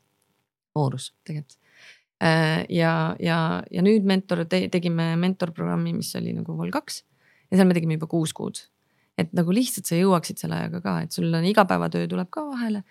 [0.77, 1.59] voorus tegelikult.
[2.24, 3.38] Äh, ja, ja,
[3.70, 7.03] ja nüüd mentor te, tegime mentorprogrammi, mis oli nagu Vol kaks
[7.48, 8.64] ja seal me tegime juba kuus kuud.
[9.18, 12.85] et nagu lihtsalt sa jõuaksid selle ajaga ka, et sul on igapäevatöö tuleb ka vahele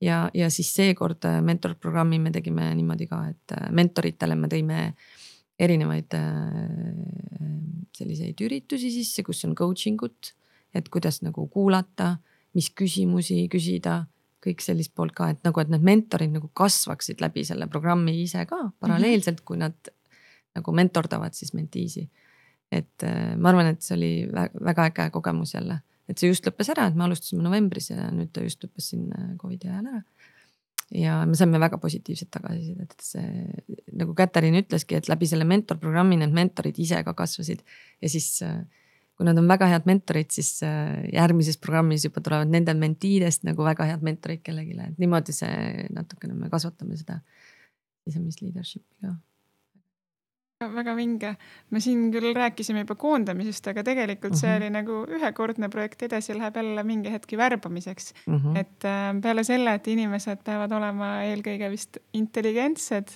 [0.00, 5.15] ja, ja siis seekord äh, mentorprogrammi me tegime niimoodi ka, et mentoritele me tõime äh,
[5.60, 7.54] erinevaid äh,
[7.96, 10.32] selliseid üritusi sisse, kus on coaching ut,
[10.76, 12.16] et kuidas nagu kuulata,
[12.56, 14.02] mis küsimusi küsida,
[14.44, 18.44] kõik sellist poolt ka, et nagu, et need mentorid nagu kasvaksid läbi selle programmi ise
[18.48, 19.76] ka paralleelselt, kui nad
[20.56, 22.08] nagu mentordavad siis mentiisi.
[22.72, 25.78] et äh, ma arvan, et see oli väga äge kogemus jälle,
[26.10, 29.06] et see just lõppes ära, et me alustasime novembris ja nüüd ta just lõppes siin
[29.38, 30.02] Covidi ajal ära
[30.94, 36.18] ja me saime väga positiivset tagasisidet, et see nagu Katariin ütleski, et läbi selle mentorprogrammi
[36.20, 37.64] need mentorid ise ka kasvasid.
[38.02, 38.60] Ja siis äh,
[39.16, 43.64] kui nad on väga head mentorid, siis äh, järgmises programmis juba tulevad nende mentiidest nagu
[43.66, 47.22] väga head mentorid kellelegi, et niimoodi see natukene me kasvatame seda
[48.06, 49.16] sisemist leadership'i ka
[50.56, 51.34] väga vinge,
[51.68, 54.62] me siin küll rääkisime juba koondamisest, aga tegelikult see mm -hmm.
[54.62, 58.34] oli nagu ühekordne projekt, edasi läheb jälle mingi hetki värbamiseks mm.
[58.36, 58.56] -hmm.
[58.56, 63.08] et äh, peale selle, et inimesed peavad olema eelkõige vist intelligentsed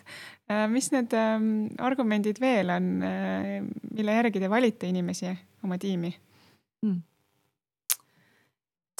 [0.50, 0.68] äh,.
[0.68, 1.40] mis need äh,
[1.78, 3.64] argumendid veel on äh,,
[3.96, 5.32] mille järgi te valite inimesi
[5.64, 6.12] oma tiimi
[6.82, 7.02] mm.?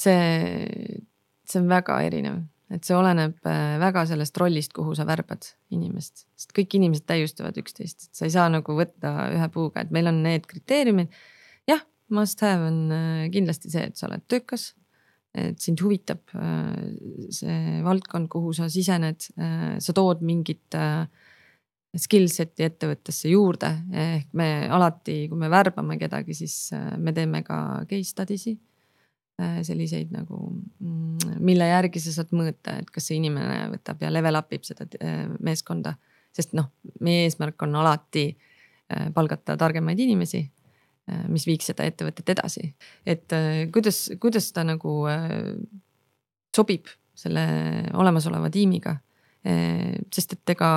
[0.01, 0.97] see,
[1.45, 6.25] see on väga erinev et see oleneb äh, väga sellest rollist, kuhu sa värbad inimest,
[6.39, 10.09] sest kõik inimesed täiustavad üksteist, et sa ei saa nagu võtta ühe puuga, et meil
[10.11, 11.11] on need kriteeriumid.
[11.69, 14.71] jah, must have on äh, kindlasti see, et sa oled töökas,
[15.35, 16.79] et sind huvitab äh,
[17.33, 19.27] see valdkond, kuhu sa sisened,
[19.79, 20.79] sa tood mingit
[21.99, 27.57] skill set'i ettevõttesse juurde, ehk me alati, kui me värbame kedagi, siis me teeme ka
[27.89, 28.55] case study si
[29.65, 30.37] selliseid nagu,
[30.79, 34.65] mm, mille järgi sa saad mõõta, et kas see inimene võtab ja level up ib
[34.67, 35.95] seda äh, meeskonda.
[36.31, 36.69] sest noh,
[37.03, 40.45] meie eesmärk on alati äh, palgata targemaid inimesi,
[41.27, 42.73] mis viiks seda ettevõtet edasi.
[43.05, 43.33] et
[43.73, 44.91] kuidas, kuidas ta nagu
[46.55, 47.41] sobib selle
[47.93, 48.95] olemasoleva tiimiga.
[50.13, 50.69] sest et ega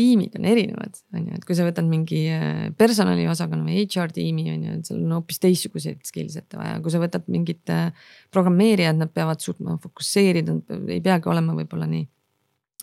[0.00, 4.46] tiimid on erinevad, on ju, et kui sa võtad mingi äh, personaliosakonna või HR tiimi
[4.52, 7.90] on ju, et seal on hoopis teistsuguseid skill set'e vaja, kui sa võtad mingid äh,
[8.32, 10.56] programmeerijad, nad peavad suutma fokusseerida,
[10.88, 12.06] ei peagi olema võib-olla nii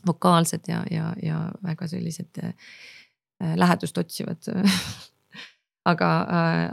[0.08, 2.72] vokaalsed ja, ja, ja väga sellised äh,
[3.58, 4.42] lähedust otsivad.
[5.88, 6.08] Aga,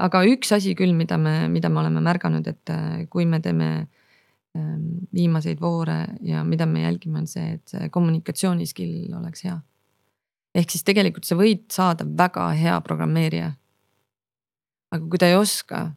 [0.02, 2.70] aga üks asi küll, mida me, mida me oleme märganud, et
[3.12, 3.68] kui me teeme
[4.58, 9.54] ähm, viimaseid voore ja mida me jälgime, on see, et kommunikatsiooni skill oleks hea
[10.54, 13.52] ehk siis tegelikult sa võid saada väga hea programmeerija.
[14.94, 15.88] aga kui ta ei oska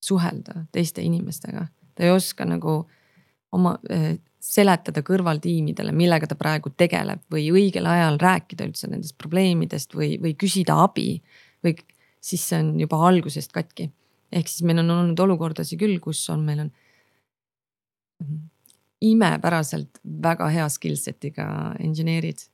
[0.00, 2.86] suhelda teiste inimestega, ta ei oska nagu
[3.52, 9.94] oma äh, seletada kõrvaltiimidele, millega ta praegu tegeleb või õigel ajal rääkida üldse nendest probleemidest
[9.96, 11.22] või, või küsida abi
[11.64, 11.76] või
[12.24, 13.90] siis see on juba algusest katki.
[14.32, 16.72] ehk siis meil on olnud olukordasid küll, kus on, meil on
[19.04, 21.46] imepäraselt väga hea skill set'iga
[21.80, 22.48] engineer'id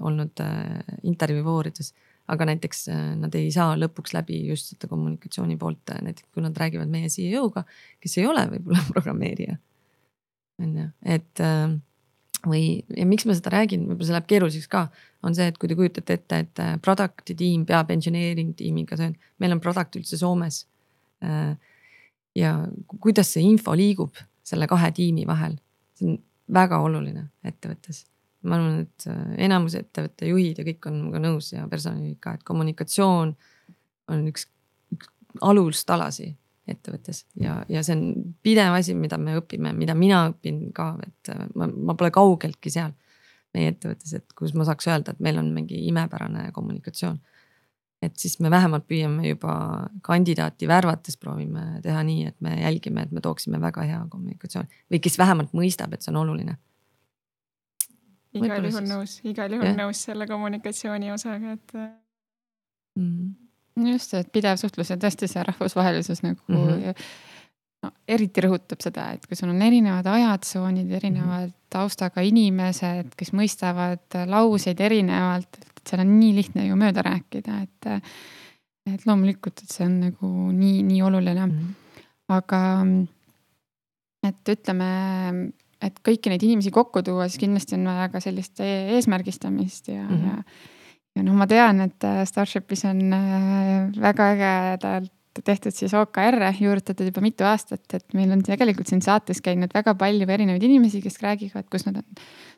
[0.00, 1.92] olnud äh, intervjuu voorides.
[2.32, 6.42] aga näiteks äh, nad ei saa lõpuks läbi just seda kommunikatsiooni poolt äh,, näiteks kui
[6.42, 7.64] nad räägivad meie CEO-ga,
[8.00, 9.56] kes ei ole võib-olla programmeerija.
[10.62, 11.74] on ju, et äh,
[12.46, 12.64] või,
[12.96, 14.86] ja miks ma seda räägin, võib-olla see läheb keeruliseks ka,
[15.26, 19.12] on see, et kui te kujutate ette, et äh, product'i tiim peab engineering tiimiga, see
[19.12, 20.64] on, meil on product üldse Soomes.
[21.22, 21.54] Äh,
[22.38, 22.54] ja
[23.02, 25.58] kuidas see info liigub selle kahe tiimi vahel,
[25.98, 26.18] see on
[26.52, 28.06] väga oluline ettevõttes.
[28.48, 32.36] Ma arvan, et äh, enamus ettevõtte juhid ja kõik on minuga nõus ja personalijuhid ka,
[32.38, 33.34] et kommunikatsioon
[34.12, 34.48] on üks,
[34.94, 36.32] üks alustalasi
[36.70, 41.32] ettevõttes ja, ja see on pidev asi, mida me õpime, mida mina õpin ka, et
[41.34, 42.94] äh, ma, ma pole kaugeltki seal
[43.52, 47.20] meie ettevõttes, et kus ma saaks öelda, et meil on mingi imepärane kommunikatsioon.
[48.02, 49.52] et siis me vähemalt püüame juba
[50.02, 55.00] kandidaati värvates proovime teha nii, et me jälgime, et me tooksime väga hea kommunikatsiooni või
[55.04, 56.56] kes vähemalt mõistab, et see on oluline.
[58.34, 61.92] Igal juhul nõus, igal juhul nõus selle kommunikatsiooni osaga, et mm.
[62.96, 63.42] -hmm
[63.80, 67.04] just, et pidev suhtlus ja tõesti see rahvusvahelisus nagu mm -hmm.
[67.84, 71.68] no, eriti rõhutab seda, et kui sul on erinevad ajatsoonid, erinevad mm -hmm.
[71.70, 78.02] taustaga inimesed, kes mõistavad lauseid erinevalt, et seal on nii lihtne ju mööda rääkida, et.
[78.94, 81.52] et loomulikult, et see on nagu nii, nii oluline mm.
[81.52, 81.74] -hmm.
[82.28, 82.60] aga
[84.28, 88.96] et ütleme, et kõiki neid inimesi kokku tuua, siis kindlasti on vaja ka sellist e-,
[88.96, 90.28] eesmärgistamist ja mm, -hmm.
[90.28, 90.42] ja
[91.16, 95.12] ja noh, ma tean, et äh, Starshipis on äh, väga ägedalt
[95.44, 99.94] tehtud siis OKR-e juurutatud juba mitu aastat, et meil on tegelikult siin saates käinud väga
[99.94, 102.04] palju erinevaid inimesi, kes räägivad, kus nad on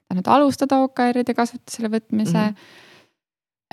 [0.09, 2.51] tahtnud alustada OKR-ide kasutusele võtmise mm.
[2.51, 2.83] -hmm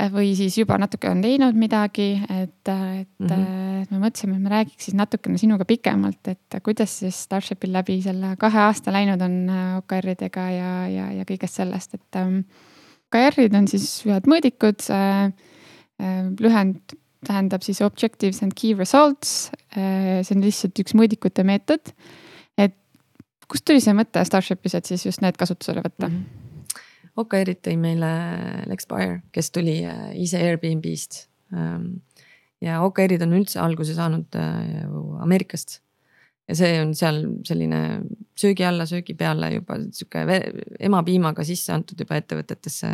[0.10, 3.92] või siis juba natuke on teinud midagi, et, et mm -hmm.
[3.92, 8.36] me mõtlesime, et me räägiks siis natukene sinuga pikemalt, et kuidas siis Starshipil läbi selle
[8.40, 9.38] kahe aasta läinud on
[9.78, 12.42] OKR-idega ja, ja, ja kõigest sellest, et ähm,
[13.12, 14.84] OKR-id on siis ühed mõõdikud.
[14.96, 15.32] Äh,
[16.00, 16.96] äh, lühend
[17.28, 19.52] tähendab siis objectives and key results.
[19.76, 21.94] Äh, see on lihtsalt üks mõõdikute meetod.
[22.58, 22.76] et
[23.52, 26.16] kust tuli see mõte Starshipis, et siis just need kasutusele võtta mm?
[26.16, 26.51] -hmm.
[27.22, 28.12] OKR-id tõi meile
[28.70, 29.80] Lex Bayer, kes tuli
[30.20, 31.26] ise Airbnb-st.
[31.56, 31.88] Ähm,
[32.64, 34.38] ja OKR-id on üldse alguse saanud
[35.22, 35.80] Ameerikast
[36.52, 37.80] ja see on seal selline
[38.40, 40.24] söögi alla, söögi peale juba sihuke
[40.84, 42.92] emapiimaga sisse antud juba ettevõtetesse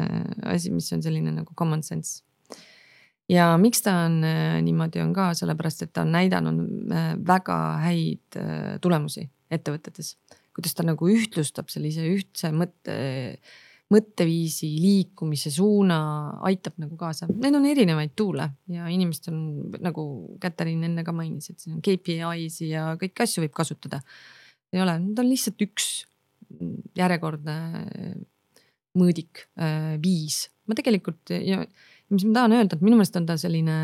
[0.54, 2.22] asi, mis on selline nagu common sense.
[3.32, 7.58] ja miks ta on äh, niimoodi, on ka sellepärast, et ta on näidanud äh, väga
[7.84, 10.16] häid äh, tulemusi ettevõtetes.
[10.56, 12.94] kuidas ta nagu ühtlustab sellise ühtse mõtte
[13.94, 15.98] mõtteviisi, liikumise suuna
[16.50, 20.04] aitab nagu kaasa, need on erinevaid tool'e ja inimestel on nagu
[20.44, 24.02] Katariin enne ka mainis, et siin on KPI-si ja kõiki asju võib kasutada.
[24.76, 25.88] ei ole, need on lihtsalt üks
[26.98, 27.56] järjekordne
[28.98, 31.62] mõõdik, äh, viis, ma tegelikult ja
[32.12, 33.78] mis ma tahan öelda, et minu meelest on ta selline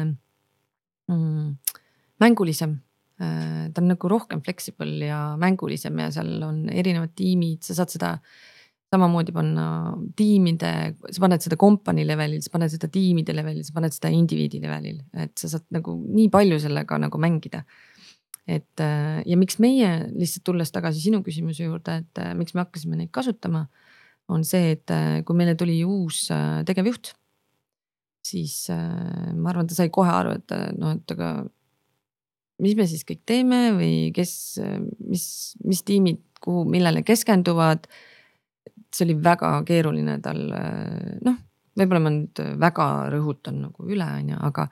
[1.12, 1.78] mm,
[2.24, 2.78] mängulisem.
[3.22, 7.94] Äh, ta on nagu rohkem flexible ja mängulisem ja seal on erinevad tiimid, sa saad
[7.94, 8.16] seda
[8.94, 9.66] samamoodi panna
[10.18, 10.72] tiimide,
[11.10, 15.00] sa paned seda kompanii levelil, sa paned seda tiimide levelil, sa paned seda indiviidi levelil,
[15.26, 17.64] et sa saad nagu nii palju sellega nagu mängida.
[18.44, 22.66] et äh, ja miks meie lihtsalt tulles tagasi sinu küsimuse juurde, et äh, miks me
[22.66, 23.70] hakkasime neid kasutama,
[24.28, 26.26] on see, et äh, kui meile tuli uus
[26.68, 27.14] tegevjuht,
[28.24, 31.32] siis ma arvan, ta sai kohe aru, et noh, et aga
[32.64, 34.34] mis me siis kõik teeme või kes,
[35.08, 35.26] mis,
[35.64, 37.88] mis tiimid, kuhu, millele keskenduvad
[38.96, 41.40] see oli väga keeruline tal noh,
[41.80, 44.68] võib-olla ma nüüd väga rõhutan nagu üle, on ju, aga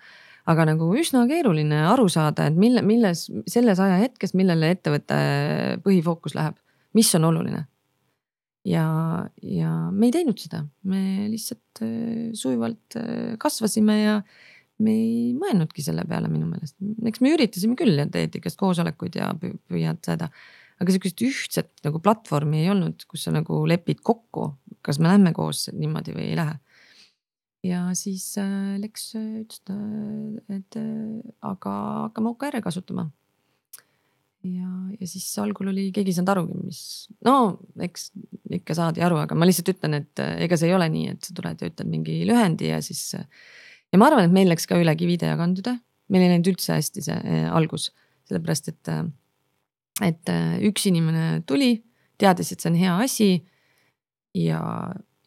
[0.50, 5.18] aga nagu üsna keeruline aru saada, et mille, milles, selles ajahetkes, millele ettevõtte
[5.86, 6.58] põhifookus läheb,
[6.98, 7.66] mis on oluline.
[8.68, 8.86] ja,
[9.42, 14.16] ja me ei teinud seda, me lihtsalt äh, sujuvalt äh, kasvasime ja
[14.82, 16.76] me ei mõelnudki selle peale minu meelest,
[17.10, 20.30] eks me üritasime küll ja eetikast koosolekuid ja püüad seda
[20.82, 24.52] aga sihukest ühtset nagu platvormi ei olnud, kus sa nagu lepid kokku,
[24.86, 26.58] kas me lähme koos niimoodi või ei lähe.
[27.68, 29.62] ja siis äh, Lex ütles,
[30.50, 31.76] et äh, aga
[32.08, 33.10] hakkame OKR-e kasutama.
[34.48, 36.82] ja, ja siis algul oli, keegi ei saanud arugi, mis,
[37.28, 37.36] no
[37.80, 38.10] eks
[38.58, 41.30] ikka saadi aru, aga ma lihtsalt ütlen, et äh, ega see ei ole nii, et
[41.30, 43.12] sa tuled ja ütled mingi lühendi ja siis.
[43.14, 45.78] ja ma arvan, et meil läks ka üle kivide ja kandude,
[46.10, 47.92] meil ei läinud üldse hästi see äh, algus,
[48.26, 49.06] sellepärast et äh,
[50.02, 51.76] et äh, üks inimene tuli,
[52.22, 53.32] teadis, et see on hea asi.
[54.38, 54.62] ja,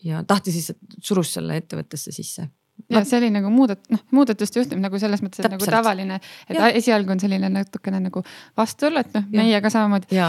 [0.05, 2.46] ja tahtis lihtsalt surus selle ettevõttesse sisse
[2.90, 5.70] ja see oli nagu muudat-, noh muudatuste juhtum nagu selles mõttes, et nagu Täpselt.
[5.70, 6.70] nagu tavaline, et ja.
[6.81, 8.24] esialgu on selline natukene nagu
[8.59, 10.20] vastuolu, et noh, meie ka samamoodi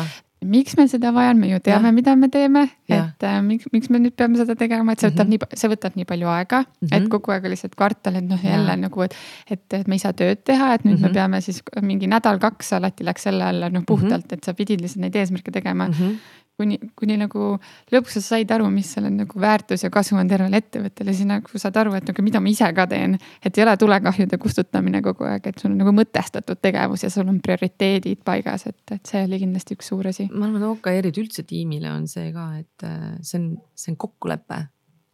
[0.46, 3.90] miks me seda vaja on, me ju teame, mida me teeme, et äh, miks, miks
[3.94, 5.50] me nüüd peame seda tegema, et see võtab mm -hmm.
[5.52, 6.96] nii, see võtab nii palju aega mm, -hmm.
[6.96, 7.10] et mhm.
[7.16, 8.82] kogu aeg lihtsalt kvartal, et noh, jälle ja.
[8.86, 9.16] nagu, et.
[9.50, 11.02] et, et me ei saa tööd teha, et nüüd mm -hmm.
[11.02, 11.14] me mhm.
[11.14, 14.34] peame siis mingi nädal-kaks alati läks selle alla noh puhtalt mm, -hmm.
[14.34, 15.94] et sa pidid lihtsalt neid eesmärke tegema mm.
[15.94, 16.18] -hmm.
[16.60, 17.56] Kuni, kuni nagu
[17.94, 21.62] lõpuks sa said aru, mis selle nagu väärtus ja kasu on tervele ettevõttele, siis nagu
[21.62, 23.18] saad aru, et nagu mida ma ise ka teen.
[23.44, 27.28] et ei ole tulekahjude kustutamine kogu aeg, et sul on nagu mõtestatud tegevus ja sul
[27.32, 30.30] on prioriteedid paigas, et, et see oli kindlasti üks suur asi.
[30.32, 34.66] ma arvan, OKR-id üldse tiimile on see ka, et äh, see on, see on kokkulepe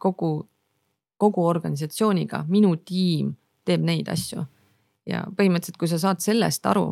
[0.02, 0.34] kogu,
[1.22, 4.46] kogu organisatsiooniga, minu tiim teeb neid asju.
[5.10, 6.92] ja põhimõtteliselt, kui sa saad sellest aru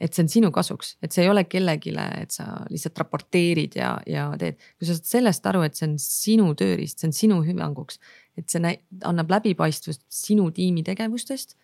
[0.00, 3.94] et see on sinu kasuks, et see ei ole kellelegi, et sa lihtsalt raporteerid ja,
[4.08, 4.58] ja teed.
[4.78, 8.00] kui sa saad sellest aru, et see on sinu tööriist, see on sinu hüvanguks,
[8.40, 8.74] et see
[9.08, 11.56] annab läbipaistvust sinu tiimi tegevustest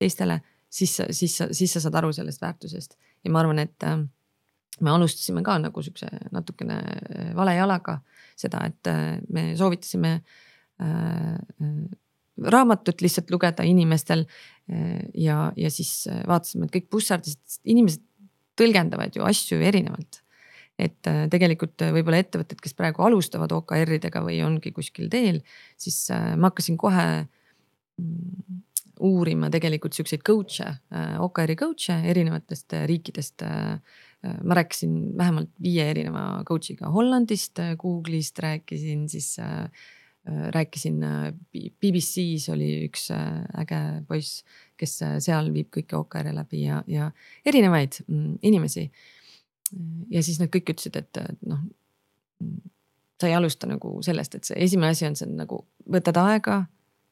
[0.00, 3.98] teistele, siis, siis, siis sa saad aru sellest väärtusest ja ma arvan, et äh,
[4.80, 7.98] me alustasime ka nagu siukse natukene äh, vale jalaga
[8.38, 10.20] seda, et äh, me soovitasime
[12.40, 14.24] raamatut lihtsalt lugeda inimestel
[15.14, 18.02] ja, ja siis äh, vaatasime, et kõik bussardid, inimesed
[18.60, 20.22] tõlgendavad ju asju erinevalt.
[20.80, 25.42] et äh, tegelikult võib-olla ettevõtted, kes praegu alustavad OKR-idega või ongi kuskil teel,
[25.76, 28.60] siis ma hakkasin kohe mm,
[29.00, 30.70] uurima tegelikult siukseid coach'e,
[31.24, 33.44] OKR-i coach'e erinevatest riikidest.
[34.20, 39.38] ma rääkisin vähemalt viie erineva coach'iga Hollandist, Google'ist rääkisin siis
[40.26, 44.44] rääkisin äh, BBC-s oli üks äh, äge poiss,
[44.76, 47.10] kes seal viib kõiki OKR-e läbi ja, ja
[47.46, 48.90] erinevaid mm, inimesi.
[50.10, 51.62] ja siis nad kõik ütlesid, et noh,
[53.20, 56.64] sa ei alusta nagu sellest, et see esimene asi on see nagu võtad aega,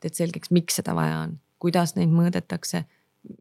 [0.03, 2.85] teed selgeks, miks seda vaja on, kuidas neid mõõdetakse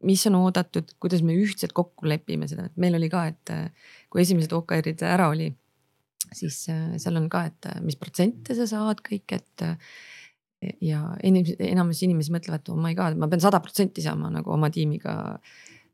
[0.04, 3.52] mis on oodatud, kuidas me ühtselt kokku lepime seda, et meil oli ka, et
[4.10, 5.52] kui esimesed OKR-id ära oli
[6.36, 9.66] siis äh, seal on ka, et äh, mis protsente sa saad kõik, et.
[9.66, 9.76] Äh,
[10.82, 14.66] ja inimesed, enamus inimesi mõtlevad, oh my god, ma pean sada protsenti saama nagu oma
[14.74, 15.12] tiimiga.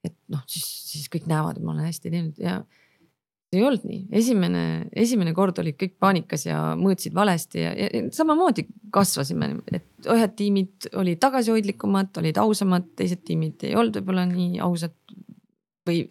[0.04, 2.62] et noh, siis, siis kõik näevad, et ma olen hästi teinud ja
[3.54, 4.62] ei olnud nii, esimene,
[5.04, 10.88] esimene kord olid kõik paanikas ja mõõtsid valesti ja, ja samamoodi kasvasime, et ühed tiimid
[11.00, 14.96] olid tagasihoidlikumad, olid ausamad, teised tiimid ei olnud võib-olla nii ausad.
[15.84, 16.06] või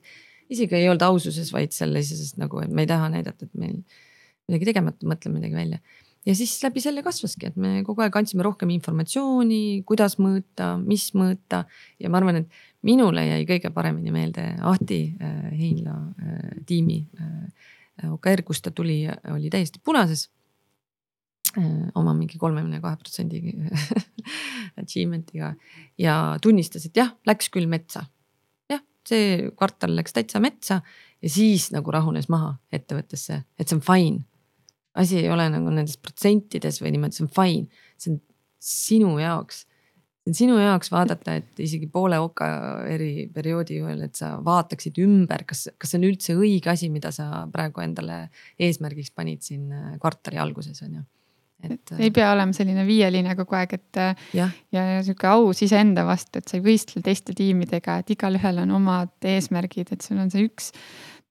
[0.53, 3.79] isegi ei olnud aususes, vaid sellises nagu, et me ei taha näidata, et meil
[4.49, 5.79] midagi tegemata, mõtleme midagi välja.
[6.25, 11.09] ja siis läbi selle kasvaski, et me kogu aeg andsime rohkem informatsiooni, kuidas mõõta, mis
[11.17, 11.63] mõõta
[11.99, 18.11] ja ma arvan, et minule jäi kõige paremini meelde Ahti äh, Heinla äh, tiimi äh,
[18.11, 20.29] OKR, kus ta tuli, oli täiesti punases
[21.93, 23.37] oma mingi kolmekümne kahe protsendi
[24.81, 25.51] achievement'iga
[26.01, 28.07] ja tunnistas, et jah, läks küll metsa.
[28.71, 30.79] jah, see kvartal läks täitsa metsa
[31.21, 34.23] ja siis nagu rahunes maha ettevõttesse, et see on fine
[34.99, 38.19] asi ei ole nagu nendes protsentides või niimoodi, see on fine, see on
[38.63, 39.63] sinu jaoks.
[40.23, 42.47] see on sinu jaoks vaadata, et isegi poole oka
[42.87, 47.11] eri perioodi jooksul, et sa vaataksid ümber, kas, kas see on üldse õige asi, mida
[47.11, 48.27] sa praegu endale
[48.61, 51.03] eesmärgiks panid siin äh, kvartali alguses on ju
[51.63, 55.61] et ei pea olema selline viieline kogu aeg, et äh, ja, ja, ja sihuke aus
[55.63, 60.19] iseenda vastu, et sa ei võistle teiste tiimidega, et igalühel on omad eesmärgid, et sul
[60.19, 60.73] on see üks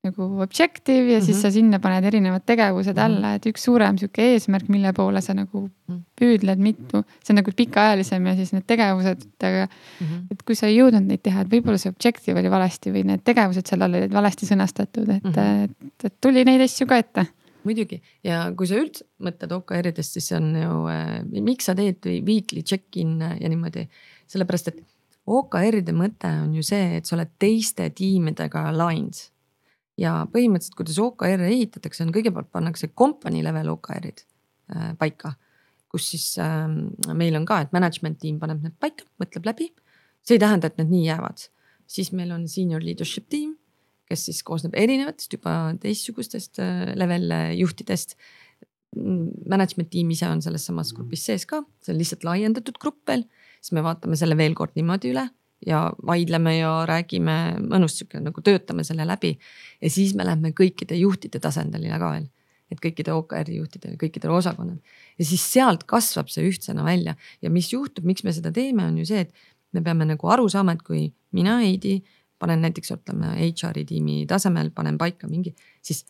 [0.03, 1.25] nagu objective ja mm -hmm.
[1.25, 1.43] siis mhm.
[1.43, 3.05] sa sinna paned erinevad tegevused mhm.
[3.05, 6.01] alla, et üks suurem sihuke eesmärk, mille poole sa nagu mhm.
[6.21, 10.07] püüdled mitu, see on nagu pikaajalisem ja siis need tegevused, aga mm.
[10.07, 10.25] -hmm.
[10.31, 13.23] et kui sa ei jõudnud neid teha, et võib-olla see objective oli valesti või need
[13.25, 15.65] tegevused seal olid valesti sõnastatud, et mm, -hmm.
[15.65, 17.27] et, et tuli neid asju ka ette
[17.65, 22.03] muidugi ja kui sa üldse mõtled OKR-idest, siis see on ju äh,, miks sa teed
[22.27, 23.87] weekly check-in'e ja niimoodi,
[24.27, 24.83] sellepärast et
[25.27, 29.29] OKR-ide mõte on ju see, et sa oled teiste tiimidega aligned
[30.01, 35.37] ja põhimõtteliselt, kuidas OKR-e ehitatakse, on kõigepealt pannakse company level OKR-id äh, paika.
[35.93, 36.69] kus siis äh,
[37.13, 39.73] meil on ka, et management tiim paneb need paika, mõtleb läbi.
[40.23, 41.49] see ei tähenda, et need nii jäävad,
[41.91, 43.57] siis meil on senior leadership tiim,
[44.09, 47.29] kes siis koosneb erinevatest juba teistsugustest äh, level
[47.59, 48.17] juhtidest.
[48.93, 53.25] Management tiim ise on selles samas grupis sees ka, see on lihtsalt laiendatud grupp veel,
[53.61, 55.31] siis me vaatame selle veel kord niimoodi üle
[55.67, 59.37] ja vaidleme ja räägime, mõnus sihuke nagu töötame selle läbi.
[59.81, 62.29] ja siis me lähme kõikide juhtide tasandile ka veel,
[62.71, 64.81] et kõikide OKR-i juhtidele, kõikidele osakonnad.
[65.19, 67.17] Ja siis sealt kasvab see ühtsena välja.
[67.43, 69.35] Ja mis juhtub, miks me seda teeme, on ju see, et
[69.73, 72.01] me peame nagu aru saama, et kui mina, Heidi,
[72.39, 76.05] panen näiteks ütleme HR-i tiimi tasemel, panen paika mingi, siis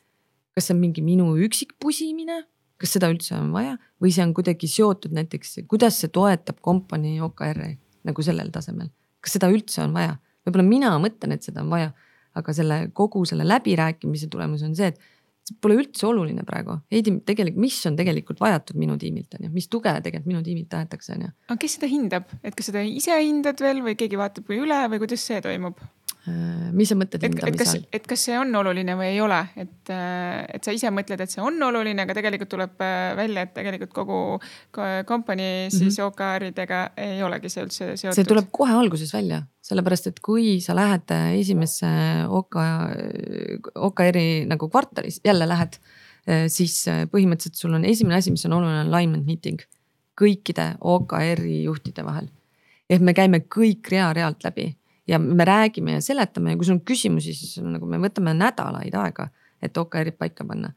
[0.55, 2.45] kas see on mingi minu üksik pusimine?
[2.81, 3.77] Kas seda üldse on vaja?
[4.03, 8.91] Või see on kuidagi seotud näiteks, kuidas see toetab kompanii OKR-i nagu sellel tasemel
[9.23, 10.19] kas seda üldse on vaja?
[10.43, 11.93] võib-olla mina mõtlen, et seda on vaja,
[12.39, 14.99] aga selle kogu selle läbirääkimise tulemus on see, et
[15.47, 16.79] see pole üldse oluline praegu.
[16.93, 20.71] Heidi, tegelikult, mis on tegelikult vajatud minu tiimilt on ju, mis tuge tegelikult minu tiimilt
[20.73, 21.33] tahetakse on ju.
[21.49, 24.81] aga kes seda hindab, et kas seda ise hindad veel või keegi vaatab või üle
[24.93, 25.83] või kuidas see toimub?
[26.23, 27.87] Äh, mis sa mõtled hindamise all?
[27.99, 31.33] et kas see on oluline või ei ole, et, äh, et sa ise mõtled, et
[31.33, 34.19] see on oluline, aga tegelikult tuleb äh, välja, et tegelikult kogu
[35.09, 36.13] kompanii siis mm -hmm.
[36.13, 38.15] OKR-idega ei olegi see üldse seotud.
[38.15, 41.11] see tuleb kohe alguses välja, sellepärast et kui sa lähed
[41.41, 41.91] esimesse
[42.29, 42.55] OK,
[43.75, 45.75] OKR-i nagu kvartalis, jälle lähed,
[46.47, 49.59] siis põhimõtteliselt sul on esimene asi, mis on oluline, on alignment meeting
[50.15, 52.31] kõikide OKR-i juhtide vahel.
[52.91, 54.77] ehk me käime kõik rea-realt läbi
[55.09, 58.95] ja me räägime ja seletame ja kui sul on küsimusi, siis nagu me võtame nädalaid
[58.99, 59.29] aega,
[59.63, 60.73] et OKR-id paika panna.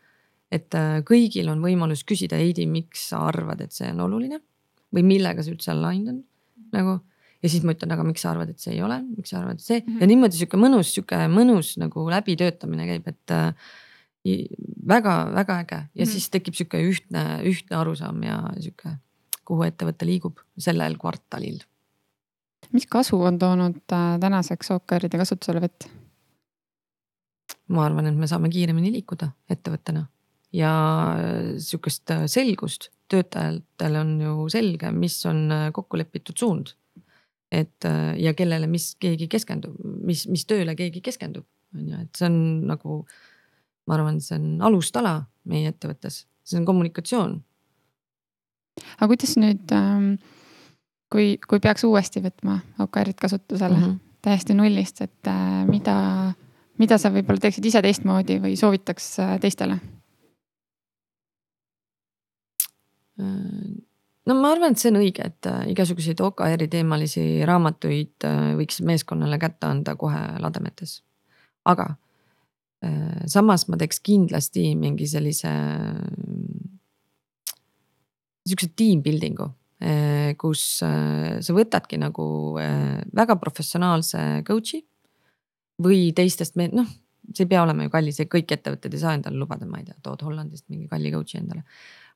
[0.52, 4.40] et äh, kõigil on võimalus küsida, Heidi, miks sa arvad, et see on oluline
[4.94, 6.22] või millega see üldse aligned on
[6.74, 7.00] nagu.
[7.44, 9.60] ja siis ma ütlen, aga miks sa arvad, et see ei ole, miks sa arvad,
[9.60, 10.02] et see mm -hmm.
[10.02, 13.54] ja niimoodi sihuke mõnus, sihuke mõnus nagu läbitöötamine käib, et äh,
[14.88, 16.12] väga-väga äge ja mm -hmm.
[16.12, 18.98] siis tekib sihuke ühtne, ühtne arusaam ja sihuke,
[19.46, 21.62] kuhu ettevõte liigub sellel kvartalil
[22.74, 25.88] mis kasu on toonud äh, tänaseks OKR-ide kasutuselevõtt?
[27.74, 30.06] ma arvan, et me saame kiiremini liikuda ettevõttena
[30.56, 30.72] ja
[31.18, 36.74] äh, sihukest äh, selgust töötajatel on ju selge, mis on kokku lepitud suund.
[37.52, 37.86] et
[38.18, 41.46] ja kellele, mis keegi keskendub, mis, mis tööle keegi keskendub,
[41.78, 42.38] on ju, et see on
[42.68, 43.06] nagu.
[43.86, 47.38] ma arvan, see on alustala meie ettevõttes, see on kommunikatsioon.
[48.98, 50.16] aga kuidas nüüd ähm
[51.12, 54.00] kui, kui peaks uuesti võtma OKR-id kasutusele mm -hmm.
[54.22, 55.98] täiesti nullist, et äh, mida,
[56.78, 59.80] mida sa võib-olla teeksid ise teistmoodi või soovitaks äh, teistele?
[64.26, 68.26] no ma arvan, et see on õige, et äh, igasuguseid OKR-i teemalisi raamatuid
[68.58, 71.04] võiks meeskonnale kätte anda kohe lademetes.
[71.66, 71.96] aga
[73.26, 75.50] samas ma teeks kindlasti mingi sellise
[78.46, 79.65] sihukese team building'u Äh,
[80.42, 82.26] kus äh, sa võtadki nagu
[82.62, 84.82] äh, väga professionaalse coach'i.
[85.84, 86.88] või teistest me noh,
[87.34, 89.98] see ei pea olema ju kallis, kõik ettevõtted ei saa endale lubada, ma ei tea,
[90.02, 91.66] tood Hollandist mingi kalli coach'i endale.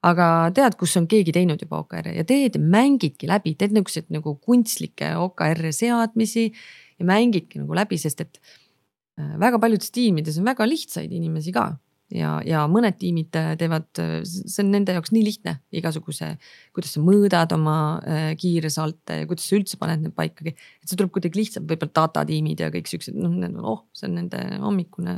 [0.01, 4.37] aga tead, kus on keegi teinud juba OKR-e ja teed, mängidki läbi, teed niisuguseid nagu
[4.39, 8.39] kunstlikke OKR-e seadmisi ja mängidki nagu läbi, sest et
[9.19, 11.73] väga paljudes tiimides on väga lihtsaid inimesi ka
[12.13, 13.87] ja, ja mõned tiimid teevad,
[14.25, 16.31] see on nende jaoks nii lihtne, igasuguse,
[16.75, 20.55] kuidas sa mõõdad oma äh, kiiresalte ja kuidas sa üldse paned need paikagi.
[20.55, 24.17] et see tuleb kuidagi lihtsam, võib-olla data tiimid ja kõik siuksed, noh, oh, see on
[24.21, 25.15] nende hommikune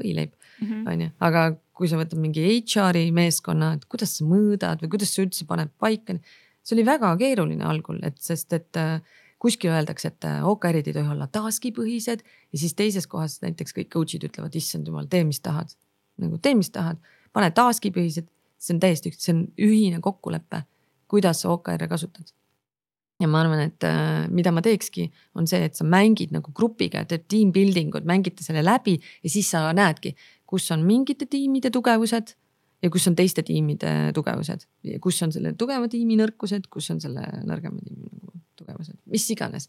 [0.00, 0.84] võileib -hmm.
[0.92, 1.46] on ju, aga
[1.78, 5.72] kui sa võtad mingi HR-i meeskonna, et kuidas sa mõõdad või kuidas sa üldse paned
[5.78, 6.18] paika.
[6.62, 9.00] see oli väga keeruline algul, et sest, et äh,
[9.38, 13.72] kuskil öeldakse, et äh, OKR-id ei tohi olla task'i põhised ja siis teises kohas näiteks
[13.72, 15.72] kõik coach'id ütlevad, issand jumal, tee, mis tahad
[16.22, 16.98] nagu tee, mis tahad,
[17.34, 18.26] pane task'i põhised,
[18.58, 20.64] see on täiesti, see on ühine kokkulepe,
[21.10, 22.34] kuidas sa OKR-e kasutad.
[23.18, 27.02] ja ma arvan, et äh, mida ma teekski, on see, et sa mängid nagu grupiga,
[27.08, 30.14] teed team building ut, mängite selle läbi ja siis sa näedki,
[30.46, 32.36] kus on mingite tiimide tugevused
[32.82, 34.68] ja kus on teiste tiimide tugevused
[35.02, 39.68] kus on selle tugeva tiimi nõrkused, kus on selle nõrgema tiimi nagu tugevused, mis iganes.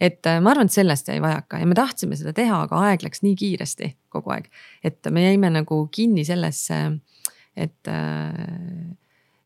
[0.00, 3.04] et äh, ma arvan, et sellest jäi vajaka ja me tahtsime seda teha, aga aeg
[3.06, 4.48] läks nii kiiresti kogu aeg,
[4.84, 6.80] et me jäime nagu kinni sellesse,
[7.56, 8.90] et äh,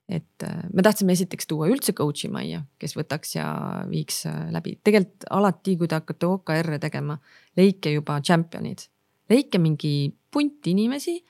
[0.05, 3.47] et äh, me tahtsime esiteks tuua üldse coach'i majja, kes võtaks ja
[3.89, 7.17] viiks läbi, tegelikult alati, kui te hakkate OKR-e tegema,
[7.57, 8.85] leidke juba champion'id,
[9.33, 9.95] leidke mingi
[10.35, 11.23] punt inimesi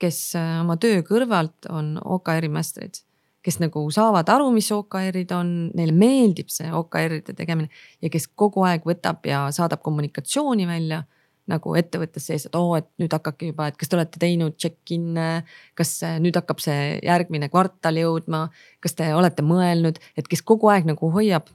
[0.00, 3.02] kes oma töö kõrvalt on OKR-i master'id,
[3.44, 7.70] kes nagu saavad aru, mis OKR-id on, neile meeldib see OKR-ide tegemine
[8.02, 11.04] ja kes kogu aeg võtab ja saadab kommunikatsiooni välja
[11.50, 15.40] nagu ettevõttes sees, et oo, et nüüd hakake juba, et kas te olete teinud check-in'e,
[15.74, 18.44] kas nüüd hakkab see järgmine kvartal jõudma,
[18.84, 21.50] kas te olete mõelnud, et kes kogu aeg nagu hoiab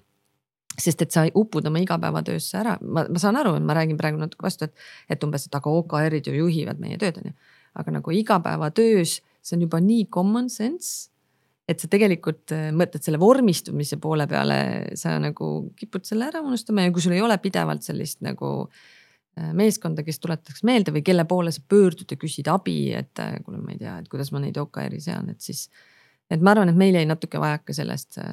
[0.75, 4.43] sest et sa upud oma igapäevatöösse ära, ma, ma saan aru, ma räägin praegu natuke
[4.43, 7.38] vastu, et, et umbes, et aga OKR-id ju juhivad meie tööd, on ju
[7.75, 11.11] aga nagu igapäevatöös, see on juba nii common sense.
[11.66, 14.57] Et sa tegelikult äh, mõtled selle vormistumise poole peale,
[14.99, 19.51] sa nagu kipud selle ära unustama ja kui sul ei ole pidevalt sellist nagu äh,
[19.57, 23.61] meeskonda, kes tuletaks meelde või kelle poole sa pöördud ja küsid abi, et äh, kuule,
[23.63, 25.68] ma ei tea, et kuidas ma neid OKR-i sean, et siis.
[26.30, 28.30] et ma arvan, et meil jäi natuke vajaka sellest äh,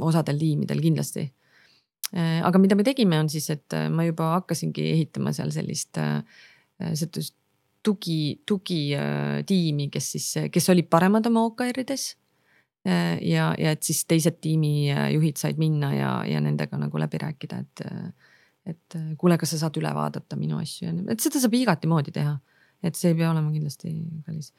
[0.00, 1.26] osadel tiimidel kindlasti
[2.12, 2.40] äh,.
[2.44, 6.20] aga mida me tegime, on siis, et ma juba hakkasingi ehitama seal sellist äh,
[6.92, 7.36] sellist
[7.82, 12.08] tugi, tugitiimi, kes siis, kes olid paremad oma OKR-ides.
[13.22, 17.82] ja, ja et siis teised tiimijuhid said minna ja, ja nendega nagu läbi rääkida, et,
[18.66, 22.14] et kuule, kas sa saad üle vaadata minu asju ja et seda saab igati moodi
[22.14, 22.38] teha.
[22.82, 23.92] et see ei pea olema kindlasti
[24.26, 24.50] kallis.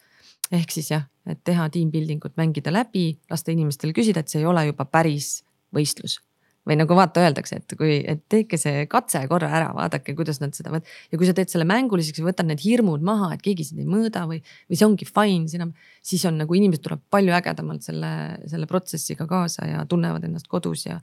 [0.52, 4.40] ehk siis jah, et teha team building ut, mängida läbi, lasta inimestel küsida, et see
[4.40, 5.42] ei ole juba päris
[5.76, 6.22] võistlus
[6.68, 10.56] või nagu vaata, öeldakse, et kui, et tehke see katse korra ära, vaadake, kuidas nad
[10.56, 10.96] seda võtavad.
[11.12, 13.90] ja kui sa teed selle mänguliseks ja võtad need hirmud maha, et keegi sind ei
[13.90, 14.40] mõõda või,
[14.72, 15.68] või see ongi fine, sina,
[16.06, 18.14] siis on nagu inimesed tulevad palju ägedamalt selle,
[18.52, 21.02] selle protsessiga kaasa ja tunnevad ennast kodus ja,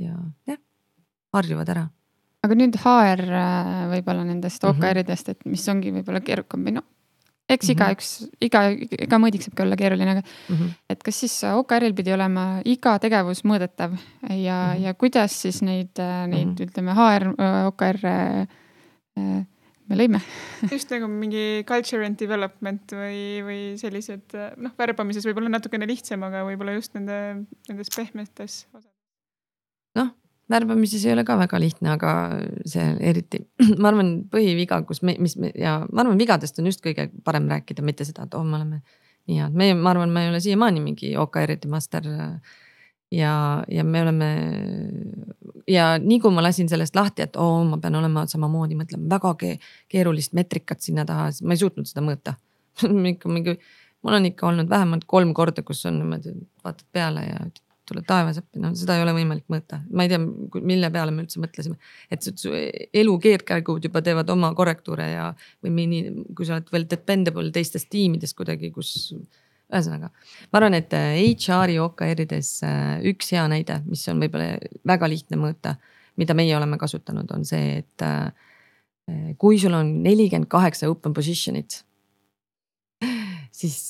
[0.00, 0.16] ja
[0.50, 0.60] jah,
[1.34, 1.88] harjuvad ära
[2.44, 6.86] aga nüüd HR äh, võib-olla nendest OKR-idest, et mis ongi võib-olla keerukam või noh,
[7.44, 7.74] eks mhm.
[7.74, 8.10] igaüks,
[8.44, 10.76] iga, iga mõõdik saabki olla keeruline, aga mm -hmm.
[10.90, 13.96] et kas siis OKR-il pidi olema iga tegevus mõõdetav
[14.30, 14.84] ja mm, -hmm.
[14.84, 16.68] ja kuidas siis neid, neid mm -hmm.
[16.68, 17.28] ütleme HR,
[17.68, 18.16] OKR-e
[19.18, 19.44] äh,
[19.88, 20.20] me lõime
[20.72, 26.44] just nagu mingi culture and development või, või sellised noh, värbamises võib-olla natukene lihtsam, aga
[26.48, 28.92] võib-olla just nende, nendes pehmetes osades.
[29.94, 32.10] noh värbamises ei ole ka väga lihtne, aga
[32.68, 33.40] see eriti,
[33.82, 37.48] ma arvan, põhiviga, kus me, mis me ja ma arvan, vigadest on just kõige parem
[37.50, 38.82] rääkida, mitte seda, et oh, me oleme
[39.30, 42.08] nii head, meie, ma arvan, ma ei ole siiamaani mingi OKR-ide master.
[43.14, 43.34] ja,
[43.70, 44.28] ja me oleme
[45.70, 49.08] ja nii kui ma lasin sellest lahti, et oo oh,, ma pean olema samamoodi, mõtlema
[49.16, 49.34] väga
[49.88, 52.36] keerulist meetrikat sinna taha, siis ma ei suutnud seda mõõta
[53.14, 53.56] ikka mingi,
[54.04, 56.34] mul on ikka olnud vähemalt kolm korda, kus on niimoodi,
[56.64, 57.44] vaatad peale ja
[57.88, 61.40] tule taevasappi, noh seda ei ole võimalik mõõta, ma ei tea, mille peale me üldse
[61.42, 61.76] mõtlesime.
[62.12, 62.28] et
[63.02, 65.30] elu keerdkäigud juba teevad oma korrektuure ja,
[65.64, 66.00] või mõni,
[66.36, 69.14] kui sa oled veel dependable teistest tiimidest kuidagi, kus.
[69.74, 70.10] ühesõnaga,
[70.52, 75.40] ma arvan, et HR-i äh, OKR-ides äh, üks hea näide, mis on võib-olla väga lihtne
[75.40, 75.76] mõõta,
[76.20, 78.28] mida meie oleme kasutanud, on see, et äh,
[79.40, 81.82] kui sul on nelikümmend kaheksa open position'it
[83.54, 83.88] siis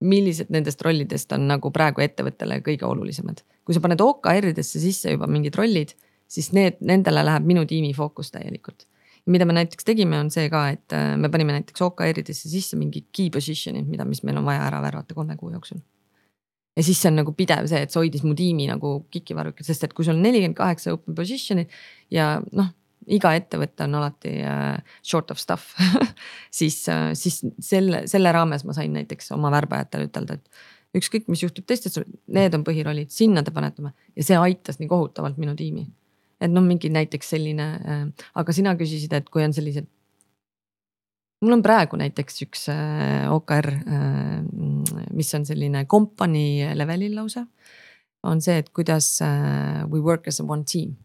[0.00, 3.42] millised nendest rollidest on nagu praegu ettevõttele kõige olulisemad.
[3.64, 5.92] kui sa paned OKR-idesse sisse juba mingid rollid,
[6.30, 8.86] siis need, nendele läheb minu tiimi fookus täielikult.
[9.26, 13.04] mida me näiteks tegime, on see ka, et äh, me panime näiteks OKR-idesse sisse mingi
[13.12, 15.78] key position'id, mida, mis meil on vaja ära värvata kolme kuu jooksul.
[16.76, 19.84] ja siis see on nagu pidev see, et see hoidis mu tiimi nagu kikivarrukil, sest
[19.84, 21.68] et kui sul on nelikümmend kaheksa open position'i
[22.10, 22.72] ja noh
[23.08, 25.76] iga ettevõte on alati äh, short of stuff
[26.58, 31.44] siis äh,, siis selle, selle raames ma sain näiteks oma värbajatele ütelda, et ükskõik, mis
[31.44, 35.86] juhtub teistes, need on põhirollid, sinna te panetame ja see aitas nii kohutavalt minu tiimi.
[36.40, 38.04] et noh, mingi näiteks selline äh,,
[38.42, 39.88] aga sina küsisid, et kui on sellised.
[41.40, 42.66] mul on praegu näiteks üks
[43.32, 43.70] OKR
[45.16, 47.46] mis on selline kompanii levelil lausa.
[48.22, 49.20] on see, et kuidas
[49.88, 50.98] we work as a one team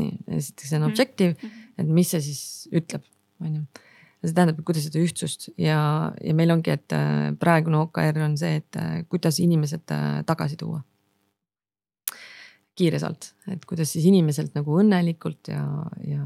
[0.00, 0.92] nii, esiteks see on mhm.
[0.92, 1.74] objective mm, -hmm.
[1.78, 2.42] et mis see siis
[2.72, 3.04] ütleb,
[3.40, 3.64] on ju.
[4.24, 5.78] see tähendab, kuidas seda ühtsust ja,
[6.24, 10.56] ja meil ongi, et äh, praegune OKR on see, et äh, kuidas inimesed äh, tagasi
[10.60, 10.82] tuua.
[12.74, 15.62] kiiresalt, et kuidas siis inimeselt nagu õnnelikult ja,
[16.02, 16.24] ja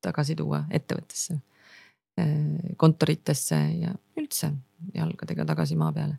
[0.00, 1.36] tagasi tuua ettevõttesse,
[2.80, 4.48] kontoritesse ja üldse
[4.94, 6.16] jalgadega tagasi maa peale.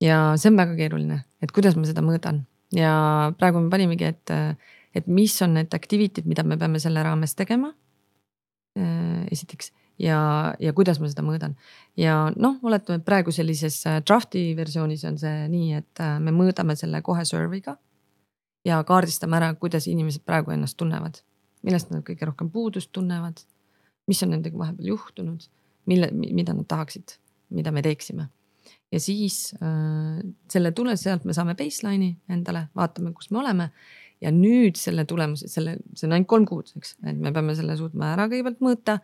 [0.00, 2.44] ja see on väga keeruline, et kuidas ma seda mõõdan
[2.76, 4.30] ja praegu me panimegi, et
[4.94, 7.72] et mis on need activity'd, mida me peame selle raames tegema.
[8.78, 11.56] Äh, esiteks ja, ja kuidas ma seda mõõdan
[11.98, 16.32] ja noh, oletame, et praegu sellises äh, draft'i versioonis on see nii, et äh, me
[16.34, 17.76] mõõdame selle kohe survey'ga.
[18.64, 21.22] ja kaardistame ära, kuidas inimesed praegu ennast tunnevad,
[21.66, 23.40] millest nad kõige rohkem puudust tunnevad.
[24.08, 25.44] mis on nendega vahepeal juhtunud,
[25.86, 27.18] mille, mida nad tahaksid,
[27.50, 28.28] mida me teeksime
[28.92, 33.70] ja siis äh, selle tule sealt me saame baseline'i endale, vaatame, kus me oleme
[34.20, 37.76] ja nüüd selle tulemuse, selle, see on ainult kolm kuud, eks, et me peame selle
[37.78, 38.98] suutma ära kõigepealt mõõta,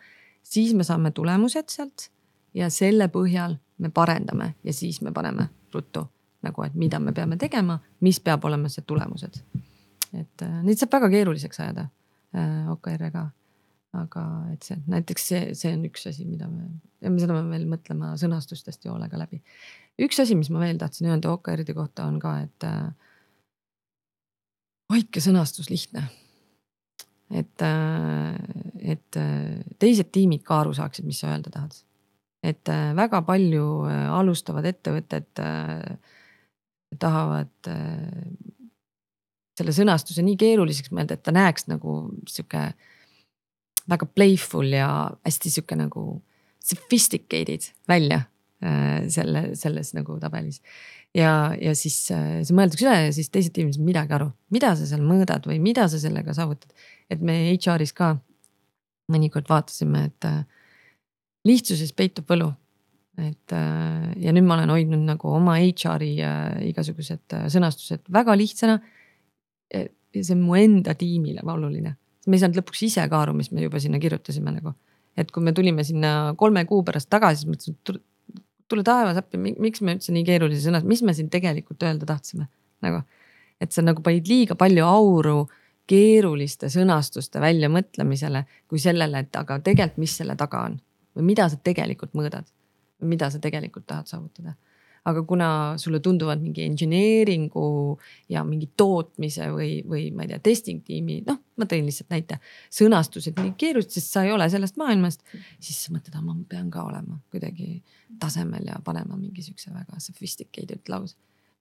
[0.47, 2.11] siis me saame tulemused sealt
[2.57, 6.07] ja selle põhjal me parendame ja siis me paneme ruttu
[6.47, 9.41] nagu, et mida me peame tegema, mis peab olema see tulemused.
[10.17, 11.89] et äh, neid saab väga keeruliseks ajada
[12.37, 13.31] äh, OKR-ega.
[13.97, 16.69] aga et see näiteks see, see on üks asi, mida me,
[17.01, 19.41] me seda peame veel mõtlema sõnastustest ja hoolega läbi.
[20.07, 22.69] üks asi, mis ma veel tahtsin öelda OKR-ide kohta on ka, et
[24.93, 26.07] hoidke sõnastus lihtne.
[27.31, 28.37] et, äh,
[28.95, 31.75] et äh, teised tiimid ka aru saaksid, mis sa öelda tahad.
[32.43, 33.67] et äh, väga palju
[34.15, 35.27] alustavad ettevõtted
[37.01, 37.71] tahavad
[39.59, 41.97] selle sõnastuse nii keeruliseks mõelda, et ta näeks nagu
[42.29, 42.63] sihuke
[43.91, 46.23] väga playful ja hästi sihuke nagu
[46.63, 48.23] sophisticated välja
[49.11, 50.63] selle, selles nagu tabelis
[51.15, 54.73] ja, ja siis äh, see mõeldakse üle ja siis teised tiimid ei midagi aru, mida
[54.79, 56.73] sa seal mõõdad või mida sa sellega saavutad.
[57.11, 58.17] et me HR-is ka
[59.13, 60.41] mõnikord vaatasime, et äh,
[61.47, 62.53] lihtsuses peitub võlu.
[63.17, 66.17] et äh, ja nüüd ma olen hoidnud nagu oma HR-i
[66.71, 68.81] igasugused sõnastused väga lihtsana.
[69.73, 71.97] ja see on mu enda tiimile oluline,
[72.27, 74.75] me ei saanud lõpuks ise ka aru, mis me juba sinna kirjutasime nagu.
[75.17, 78.03] et kui me tulime sinna kolme kuu pärast tagasi, siis mõtlesin, et
[78.69, 82.49] tule taevas appi, miks me üldse nii keerulise sõna, mis me siin tegelikult öelda tahtsime
[82.87, 83.03] nagu.
[83.61, 85.39] et sa nagu panid liiga palju auru
[85.87, 90.81] keeruliste sõnastuste väljamõtlemisele kui sellele, et aga tegelikult, mis selle taga on
[91.17, 92.51] või mida sa tegelikult mõõdad
[93.01, 94.55] mida sa tegelikult tahad saavutada.
[95.07, 95.49] Aga kuna
[95.79, 97.67] sulle tunduvad mingi engineering'u
[98.33, 102.41] ja mingi tootmise või, või ma ei tea, testing tiimi, noh, ma tõin lihtsalt näite,
[102.75, 105.23] sõnastused nii keerulised, sest sa ei ole sellest maailmast,
[105.61, 107.81] siis sa mõtled, ma pean ka olema kuidagi
[108.19, 111.17] tasemel ja panema mingi siukse väga sophisticated lause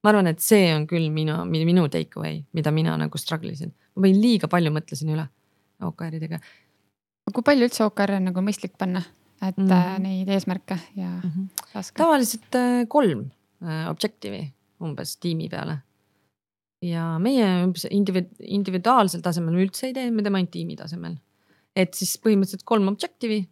[0.06, 3.72] ma arvan, et see on küll minu, minu take away, mida mina nagu struggle isin.
[3.96, 5.26] ma võin liiga palju mõtlesin üle
[5.82, 6.38] OKR-idega.
[7.32, 9.02] kui palju üldse OKR-e on nagu mõistlik panna,
[9.42, 10.02] et mm -hmm.
[10.02, 11.48] neid eesmärke ja mm -hmm.
[11.72, 11.98] taske?
[11.98, 13.30] tavaliselt äh, kolm
[13.64, 14.44] objective'i
[14.84, 15.78] umbes tiimi peale.
[16.84, 21.16] ja meie umbes individu individuaalsel tasemel me üldse ei tee, me teeme ainult tiimi tasemel.
[21.76, 23.46] et siis põhimõtteliselt kolm objective'i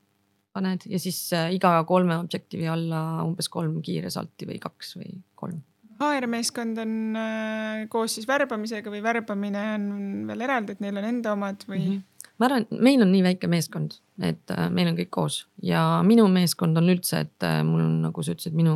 [0.55, 5.17] paned ja siis äh, iga kolme objective'i alla umbes kolm kiire salti või kaks või
[5.35, 5.63] kolm
[6.01, 9.87] HR-meeskond on äh, koos siis värbamisega või värbamine on
[10.29, 11.91] veel eraldi, et neil on enda omad või mm?
[11.91, 12.31] -hmm.
[12.39, 16.27] ma arvan, meil on nii väike meeskond, et äh, meil on kõik koos ja minu
[16.33, 18.75] meeskond on üldse, et äh, mul on, nagu sa ütlesid, minu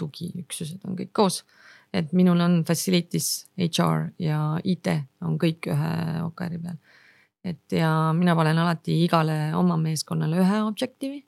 [0.00, 1.42] tugiüksused on kõik koos.
[1.92, 4.92] et minul on facilities, HR ja IT
[5.26, 5.94] on kõik ühe
[6.26, 6.76] OKR-i peal.
[7.44, 11.24] et ja mina panen alati igale oma meeskonnale ühe objective'i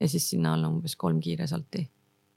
[0.00, 1.88] ja siis sinna alla umbes kolm kiire salti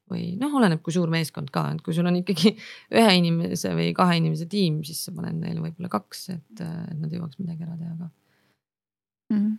[0.07, 2.53] või noh, oleneb, kui suur meeskond ka, et kui sul on ikkagi
[2.99, 7.11] ühe inimese või kahe inimese tiim, siis sa paned neile võib-olla kaks, et, et nad
[7.11, 9.37] jõuaks midagi ära teha ka mm.
[9.37, 9.55] -hmm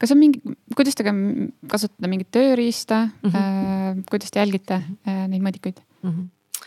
[0.00, 0.40] kas on mingi,
[0.76, 1.04] kuidas te
[1.70, 4.02] kasutate mingit tööriista mm, -hmm.
[4.10, 6.10] kuidas te jälgite äh, neid mõõdikuid mm?
[6.10, 6.64] -hmm.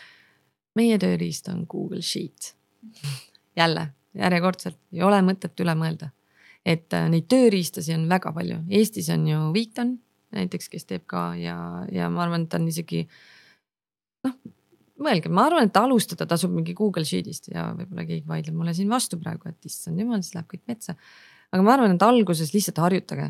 [0.74, 2.54] meie tööriist on Google Sheet.
[3.56, 6.10] jälle, järjekordselt ei ole mõtet üle mõelda,
[6.64, 9.98] et äh, neid tööriistasid on väga palju, Eestis on ju Wheaton
[10.34, 11.56] näiteks, kes teeb ka ja,
[11.92, 13.04] ja ma arvan, et ta on isegi
[14.26, 14.34] noh,
[15.04, 18.90] mõelge, ma arvan, et alustada tasub mingi Google Sheet'ist ja võib-olla keegi vaidleb mulle siin
[18.92, 20.96] vastu praegu, et issand jumal, siis läheb kõik metsa.
[21.54, 23.28] Aga ma arvan, et alguses lihtsalt harjutage,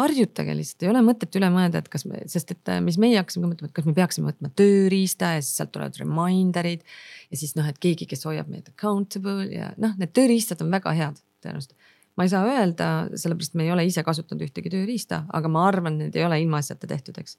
[0.00, 3.46] harjutage lihtsalt, ei ole mõtet üle mõelda, et kas me, sest et mis meie hakkasime
[3.50, 6.82] mõtlema, et kas me peaksime võtma tööriista ja siis sealt tulevad reminder'id.
[7.30, 10.94] ja siis noh, et keegi, kes hoiab meid accountable ja noh, need tööriistad on väga
[10.98, 11.78] head tõenäoliselt
[12.18, 15.96] ma ei saa öelda, sellepärast me ei ole ise kasutanud ühtegi tööriista, aga ma arvan,
[16.02, 17.38] need ei ole ilmaasjata tehtud, eks.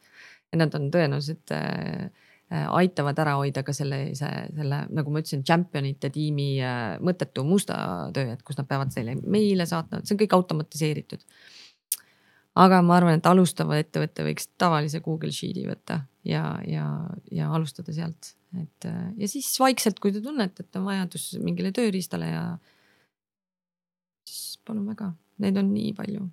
[0.49, 1.67] ja nad on tõenäoliselt äh,
[2.07, 7.45] äh, aitavad ära hoida ka selle, see, selle, nagu ma ütlesin, champion'ite tiimi äh, mõttetu
[7.47, 7.77] musta
[8.15, 11.23] töö, et kus nad peavad teile meile saatma, see on kõik automatiseeritud.
[12.59, 16.85] aga ma arvan, et alustav ettevõte võiks tavalise Google Sheet'i võtta ja, ja,
[17.31, 21.71] ja alustada sealt, et äh, ja siis vaikselt, kui te tunnete, et on vajadus mingile
[21.71, 22.45] tööriistale ja
[24.67, 26.27] palun väga, neid on nii palju.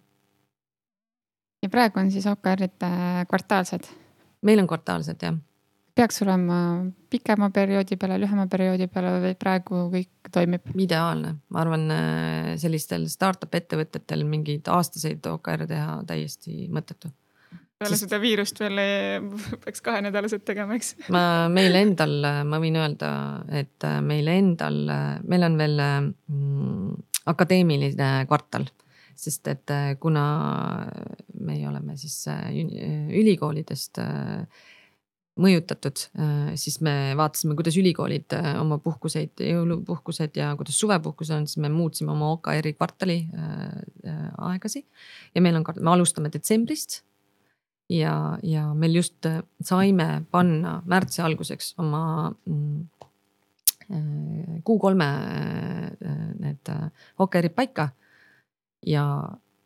[1.63, 3.87] ja praegu on siis OKR-id äh, kvartaalsed?
[4.43, 5.39] meil on kvartaalsed jah.
[5.99, 6.59] Peaks olema
[7.11, 10.73] pikema perioodi peale, lühema perioodi peale või praegu kõik toimib?
[10.79, 17.11] ideaalne, ma arvan, äh, sellistel startup ettevõtetel mingeid aastaseid OKR teha täiesti mõttetu
[17.79, 18.09] peale Sest...
[18.09, 18.81] seda viirust veel
[19.65, 20.95] peaks kahenädalased tegema, eks?
[21.15, 21.23] ma,
[21.53, 22.19] meil endal,
[22.49, 23.13] ma võin öelda,
[23.51, 24.85] et äh, meil endal,
[25.27, 26.93] meil on veel mm,
[27.35, 28.71] akadeemiline kvartal
[29.19, 30.25] sest et äh, kuna
[31.43, 32.51] meie oleme siis äh,
[33.19, 34.47] ülikoolidest äh,
[35.39, 36.01] mõjutatud,
[36.59, 42.13] siis me vaatasime, kuidas ülikoolid oma puhkuseid, jõulupuhkused ja kuidas suvepuhkus on, siis me muutsime
[42.15, 43.19] oma OKR-i kvartali
[44.51, 44.85] aegasi.
[45.35, 47.03] ja meil on, me alustame detsembrist.
[47.89, 49.27] ja, ja meil just
[49.65, 52.87] saime panna märtsi alguseks oma mm,
[54.69, 55.09] Q3
[56.43, 56.75] need
[57.19, 57.89] OKR-id paika.
[58.87, 59.05] ja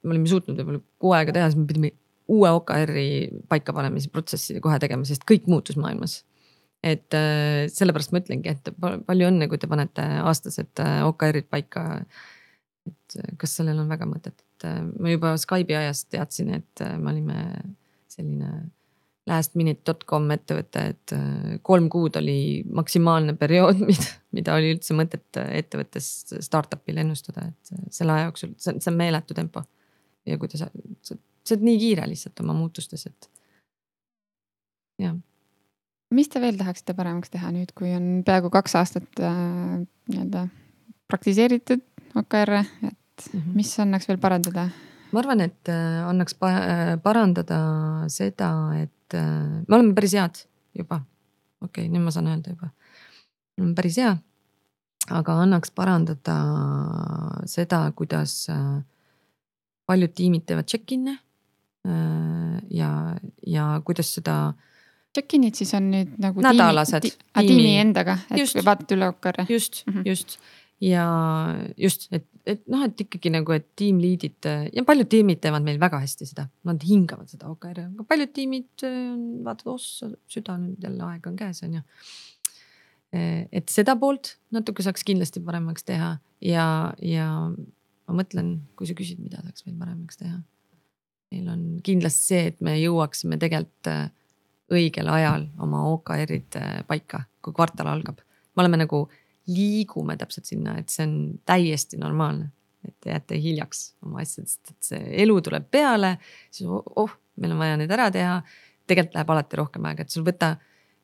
[0.03, 1.93] me olime suutnud võib-olla kuu aega teha, siis me pidime
[2.33, 3.09] uue OKR-i
[3.51, 6.23] paikapanemise protsessi kohe tegema, sest kõik muutus maailmas.
[6.83, 8.71] et äh, sellepärast ma ütlengi, et
[9.07, 12.03] palju õnne, kui te panete aastased äh, OKR-id paika.
[12.89, 14.69] et äh, kas sellel on väga mõtet, et
[14.99, 17.45] ma juba Skype'i ajast teadsin, et me olime
[18.11, 18.71] selline
[19.31, 21.13] lastminute.com ettevõte, et
[21.63, 26.09] kolm kuud oli maksimaalne periood, mida, mida oli üldse mõtet ettevõttes
[26.43, 29.63] startup'il ennustada, et selle aja jooksul, see on, see on meeletu tempo.
[30.27, 30.69] Ja kui te, sa,
[31.03, 33.31] sa, sa oled nii kiire lihtsalt oma muutustes, et
[35.03, 35.17] jah.
[36.15, 40.47] mis te veel tahaksite paremaks teha nüüd, kui on peaaegu kaks aastat äh, nii-öelda
[41.11, 41.85] praktiseeritud
[42.21, 43.55] OKR-e, et mm -hmm.
[43.55, 44.69] mis annaks veel parandada?
[45.13, 46.35] ma arvan, et äh, annaks
[47.03, 47.61] parandada
[48.09, 48.51] seda,
[48.81, 50.45] et et äh, me oleme päris head
[50.79, 51.01] juba.
[51.61, 52.71] okei okay,, nüüd ma saan öelda juba.
[53.77, 54.17] päris hea.
[55.11, 56.37] aga annaks parandada
[57.47, 58.83] seda, kuidas äh,
[59.93, 61.19] paljud tiimid teevad check-in'e.
[61.89, 62.91] Äh, ja,
[63.47, 64.55] ja kuidas seda.
[65.13, 66.41] Check-in'id siis on nüüd nagu.
[66.45, 67.05] nädalased.
[67.05, 69.47] Tiimi, tiimi, tiimi endaga, et just, vaatad üle OKR-e.
[69.51, 70.09] just mm, -hmm.
[70.09, 70.39] just
[70.83, 71.07] ja
[71.79, 76.01] just, et, et noh, et ikkagi nagu, et tiimliidid ja paljud tiimid teevad meil väga
[76.03, 78.87] hästi seda, nad hingavad seda OKR-i, aga paljud tiimid
[79.45, 81.85] vaatavad, ossa süda nüüd jälle aeg on käes, on ju.
[83.53, 86.67] et seda poolt natuke saaks kindlasti paremaks teha ja,
[86.99, 87.29] ja
[88.09, 90.41] ma mõtlen, kui sa küsid, mida saaks veel paremaks teha.
[91.33, 94.11] meil on kindlasti see, et me jõuaksime tegelikult äh,
[94.73, 98.21] õigel ajal oma OKR-id äh, paika, kui kvartal algab.
[98.57, 99.07] me oleme nagu,
[99.51, 101.15] liigume täpselt sinna, et see on
[101.49, 102.53] täiesti normaalne.
[102.83, 106.17] et te jääte hiljaks oma asjadest, et see elu tuleb peale,
[106.51, 108.41] siis oh, meil on vaja need ära teha.
[108.87, 110.57] tegelikult läheb alati rohkem aega, et sul võta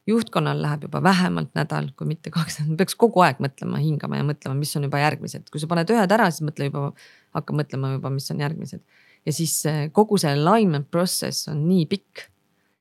[0.09, 4.57] juhtkonnal läheb juba vähemalt nädal, kui mitte kaks peaks kogu aeg mõtlema, hingama ja mõtlema,
[4.57, 6.89] mis on juba järgmised, kui sa paned ühed ära, siis mõtle juba,
[7.37, 8.83] hakka mõtlema juba, mis on järgmised.
[9.27, 9.61] ja siis
[9.93, 12.29] kogu see alignment process on nii pikk.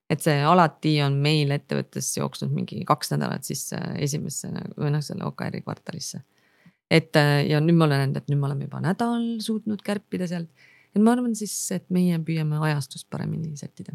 [0.10, 4.48] et see alati on meil ettevõttes jooksnud mingi kaks nädalat sisse esimesse
[4.78, 6.24] või noh, selle OKR-i kvartalisse.
[6.92, 7.16] et
[7.48, 10.50] ja nüüd ma olen näinud, et nüüd me oleme juba nädal suutnud kärpida sealt.
[10.96, 13.94] et ma arvan siis, et meie püüame ajastust paremini sättida.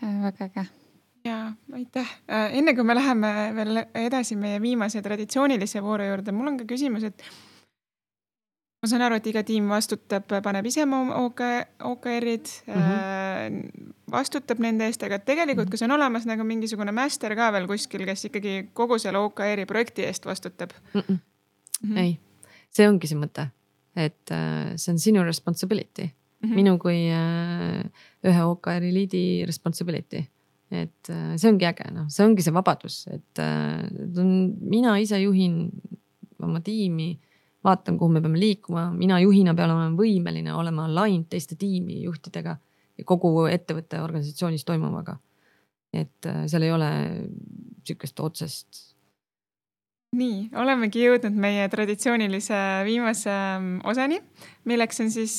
[0.00, 0.85] väga äge
[1.26, 6.52] ja aitäh, äh, enne kui me läheme veel edasi meie viimase traditsioonilise vooru juurde, mul
[6.52, 7.22] on ka küsimus, et
[8.82, 11.42] ma saan aru, et iga tiim vastutab, paneb ise oma OK,
[11.90, 13.88] OKR-id mm, -hmm.
[14.12, 18.28] vastutab nende eest, aga tegelikult, kas on olemas nagu mingisugune master ka veel kuskil, kes
[18.30, 21.00] ikkagi kogu selle OKR-i projekti eest vastutab mm?
[21.00, 21.18] -mm.
[21.82, 21.98] Mm -hmm.
[21.98, 22.18] ei,
[22.70, 23.48] see ongi see mõte,
[23.96, 26.54] et äh, see on sinu responsibility mm, -hmm.
[26.54, 27.10] minu kui
[28.24, 30.24] ühe OKR-i liidi responsibility
[30.70, 35.68] et äh, see ongi äge, noh, see ongi see vabadus, et äh, mina ise juhin
[36.42, 37.12] oma tiimi,
[37.66, 42.56] vaatan, kuhu me peame liikuma, mina juhina pean olema võimeline olema aligned teiste tiimijuhtidega
[42.96, 45.18] ja kogu ettevõtte organisatsioonis toimuvaga.
[45.94, 46.90] et äh, seal ei ole
[47.86, 48.82] sihukest otsest.
[50.16, 54.18] nii, olemegi jõudnud meie traditsioonilise viimase ähm, osani,
[54.64, 55.38] milleks on siis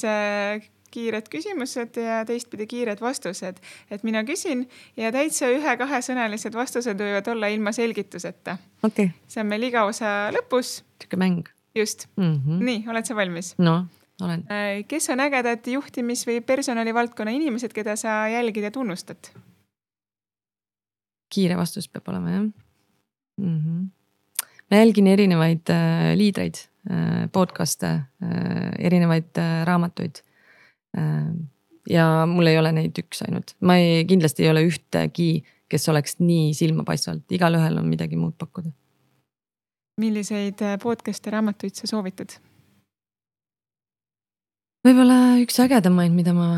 [0.97, 3.61] kiired küsimused ja teistpidi kiired vastused.
[3.91, 4.65] et mina küsin
[4.97, 9.13] ja täitsa ühe-kahesõnalised vastused võivad olla ilma selgituseta okay..
[9.27, 10.81] see on meil iga osa lõpus.
[11.01, 11.49] sihuke mäng.
[11.75, 12.33] just mm.
[12.33, 12.63] -hmm.
[12.69, 13.53] nii, oled sa valmis?
[13.57, 13.85] noh,
[14.21, 14.45] olen.
[14.51, 19.31] Äh, kes on ägedad juhtimis- või personalivaldkonna inimesed, keda sa jälgid ja tunnustad?
[21.33, 23.57] kiire vastus peab olema jah mm.
[23.59, 23.87] -hmm.
[24.71, 26.55] ma jälgin erinevaid äh, liidreid
[26.89, 30.23] äh,, podcast'e äh,, erinevaid äh, raamatuid
[31.89, 36.17] ja mul ei ole neid üks ainult, ma ei, kindlasti ei ole ühtegi, kes oleks
[36.23, 38.71] nii silmapaistvalt, igalühel on midagi muud pakkuda.
[40.01, 42.37] milliseid äh, podcast'e, raamatuid sa soovitad?
[44.87, 46.49] võib-olla üks ägedamaid, mida ma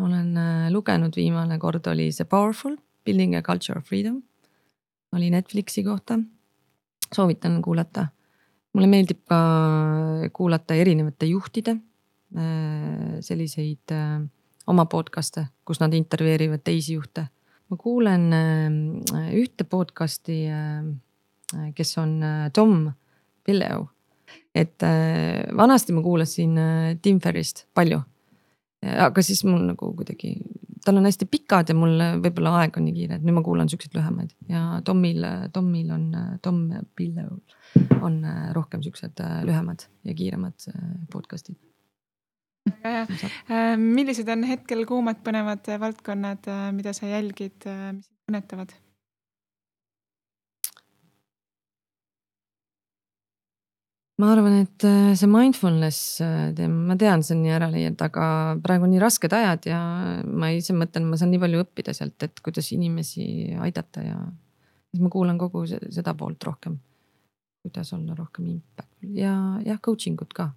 [0.00, 4.22] olen äh, lugenud viimane kord oli see Powerful, Building a culture of freedom.
[5.16, 6.18] oli Netflixi kohta,
[7.12, 8.08] soovitan kuulata.
[8.74, 9.38] mulle meeldib ka
[10.32, 11.89] kuulata erinevate juhtide Äh,
[13.20, 14.20] selliseid äh,
[14.70, 17.26] oma podcast'e, kus nad intervjueerivad teisi juhte.
[17.70, 20.44] ma kuulen äh, ühte podcast'i,
[21.74, 22.20] kes on
[22.54, 22.92] Tom
[23.44, 23.88] Pilleu.
[24.54, 24.82] et
[25.56, 26.58] vanasti ma kuulasin
[27.02, 28.00] Tim Ferrist palju.
[28.82, 30.36] aga siis mul nagu kuidagi,
[30.84, 33.68] tal on hästi pikad ja mul võib-olla aeg on nii kiire, et nüüd ma kuulan
[33.68, 36.06] siukseid lühemaid ja Tomil, Tomil on,
[36.42, 36.62] Tom
[36.96, 37.42] Pilleul
[38.00, 38.22] on
[38.56, 40.70] rohkem siuksed lühemad ja kiiremad
[41.12, 41.58] podcast'id
[42.70, 43.30] väga hea.
[43.50, 48.76] Äh, millised on hetkel kuumad põnevad valdkonnad, äh, mida sa jälgid, äh, mis kõnetavad?
[54.20, 54.84] ma arvan, et
[55.16, 56.18] see mindfulness
[56.52, 58.24] teema, ma tean, see on nii ära leiad, aga
[58.60, 59.78] praegu on nii rasked ajad ja
[60.28, 63.24] ma ise mõtlen, ma saan nii palju õppida sealt, et kuidas inimesi
[63.64, 64.18] aidata ja
[64.90, 66.76] siis ma kuulan kogu seda poolt rohkem.
[67.64, 69.32] kuidas olla rohkem impact ja
[69.64, 70.50] jah, coaching ut ka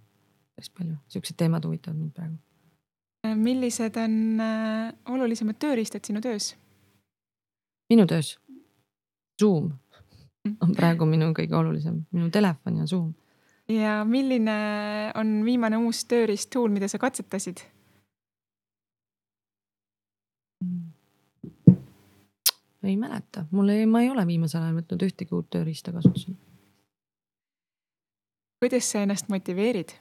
[0.56, 2.38] päris palju, siuksed teemad huvitavad mind praegu.
[3.36, 6.54] millised on äh, olulisemad tööriistad sinu töös?
[7.90, 8.38] minu töös?
[9.40, 9.72] Zoom
[10.62, 13.14] on praegu minu kõige olulisem, minu telefon ja Zoom.
[13.72, 14.58] ja milline
[15.16, 17.66] on viimane uus tööriist, tool, mida sa katsetasid?
[22.84, 26.36] ei mäleta, mul ei, ma ei ole viimasel ajal võtnud ühtegi uut tööriista kasutusele.
[28.60, 29.96] kuidas sa ennast motiveerid?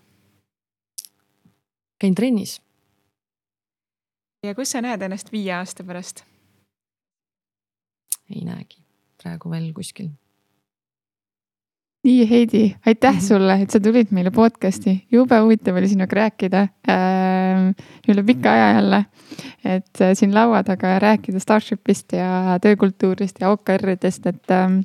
[2.03, 2.61] Käin trennis.
[4.43, 6.25] ja kus sa näed ennast viie aasta pärast?
[8.33, 8.81] ei näegi,
[9.23, 10.09] praegu veel kuskil.
[12.03, 13.29] nii, Heidi, aitäh mm -hmm.
[13.29, 18.73] sulle, et sa tulid meile podcast'i, jube huvitav oli sinuga rääkida äh, üle pika aja
[18.75, 19.05] jälle.
[19.65, 24.83] et äh, siin laua taga rääkida Starshipist ja töökultuurist ja OKR-idest, et äh,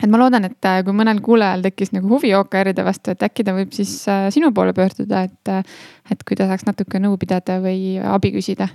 [0.00, 3.44] et ma loodan, et äh, kui mõnel kuulajal tekkis nagu huvi OKR-ide vastu, et äkki
[3.46, 5.72] ta võib siis äh, sinu poole pöörduda, et,
[6.12, 8.70] et kui ta saaks natuke nõu pidada või abi küsida.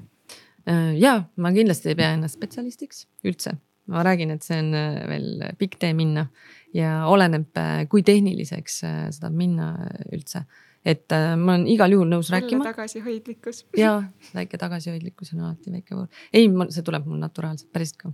[0.99, 3.53] ja ma kindlasti ei pea ennast spetsialistiks üldse,
[3.88, 4.74] ma räägin, et see on
[5.07, 6.26] veel pikk tee minna
[6.76, 7.55] ja oleneb,
[7.88, 8.89] kui tehniliseks sa
[9.22, 9.70] tahad minna
[10.11, 10.43] üldse
[10.88, 12.65] et äh, ma olen igal juhul nõus Jälle rääkima.
[12.69, 13.63] tagasihoidlikkus.
[13.83, 13.97] ja
[14.35, 18.13] väike tagasihoidlikkus on alati väike pool, ei, see tuleb mul naturaalselt päriselt ka.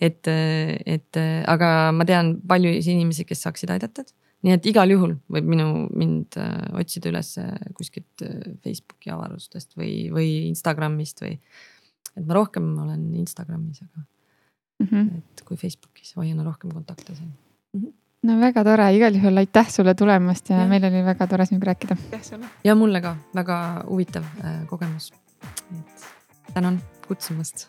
[0.00, 4.04] et, et aga ma tean paljusid inimesi, kes saaksid aidata.
[4.44, 7.34] nii et igal juhul võib minu, mind äh, otsida üles
[7.76, 11.38] kuskilt äh, Facebooki avarustest või, või Instagramist või.
[12.16, 14.04] et ma rohkem olen Instagramis, aga
[14.80, 15.24] mm -hmm.
[15.32, 17.80] et kui Facebookis hoian rohkem kontakte seal mm.
[17.80, 20.68] -hmm no väga tore, igal juhul aitäh sulle tulemast ja, ja.
[20.68, 21.96] meil oli väga tore sinuga rääkida.
[22.64, 23.58] ja mulle ka väga
[23.88, 25.12] huvitav äh, kogemus.
[25.70, 27.68] et tänan kutsumast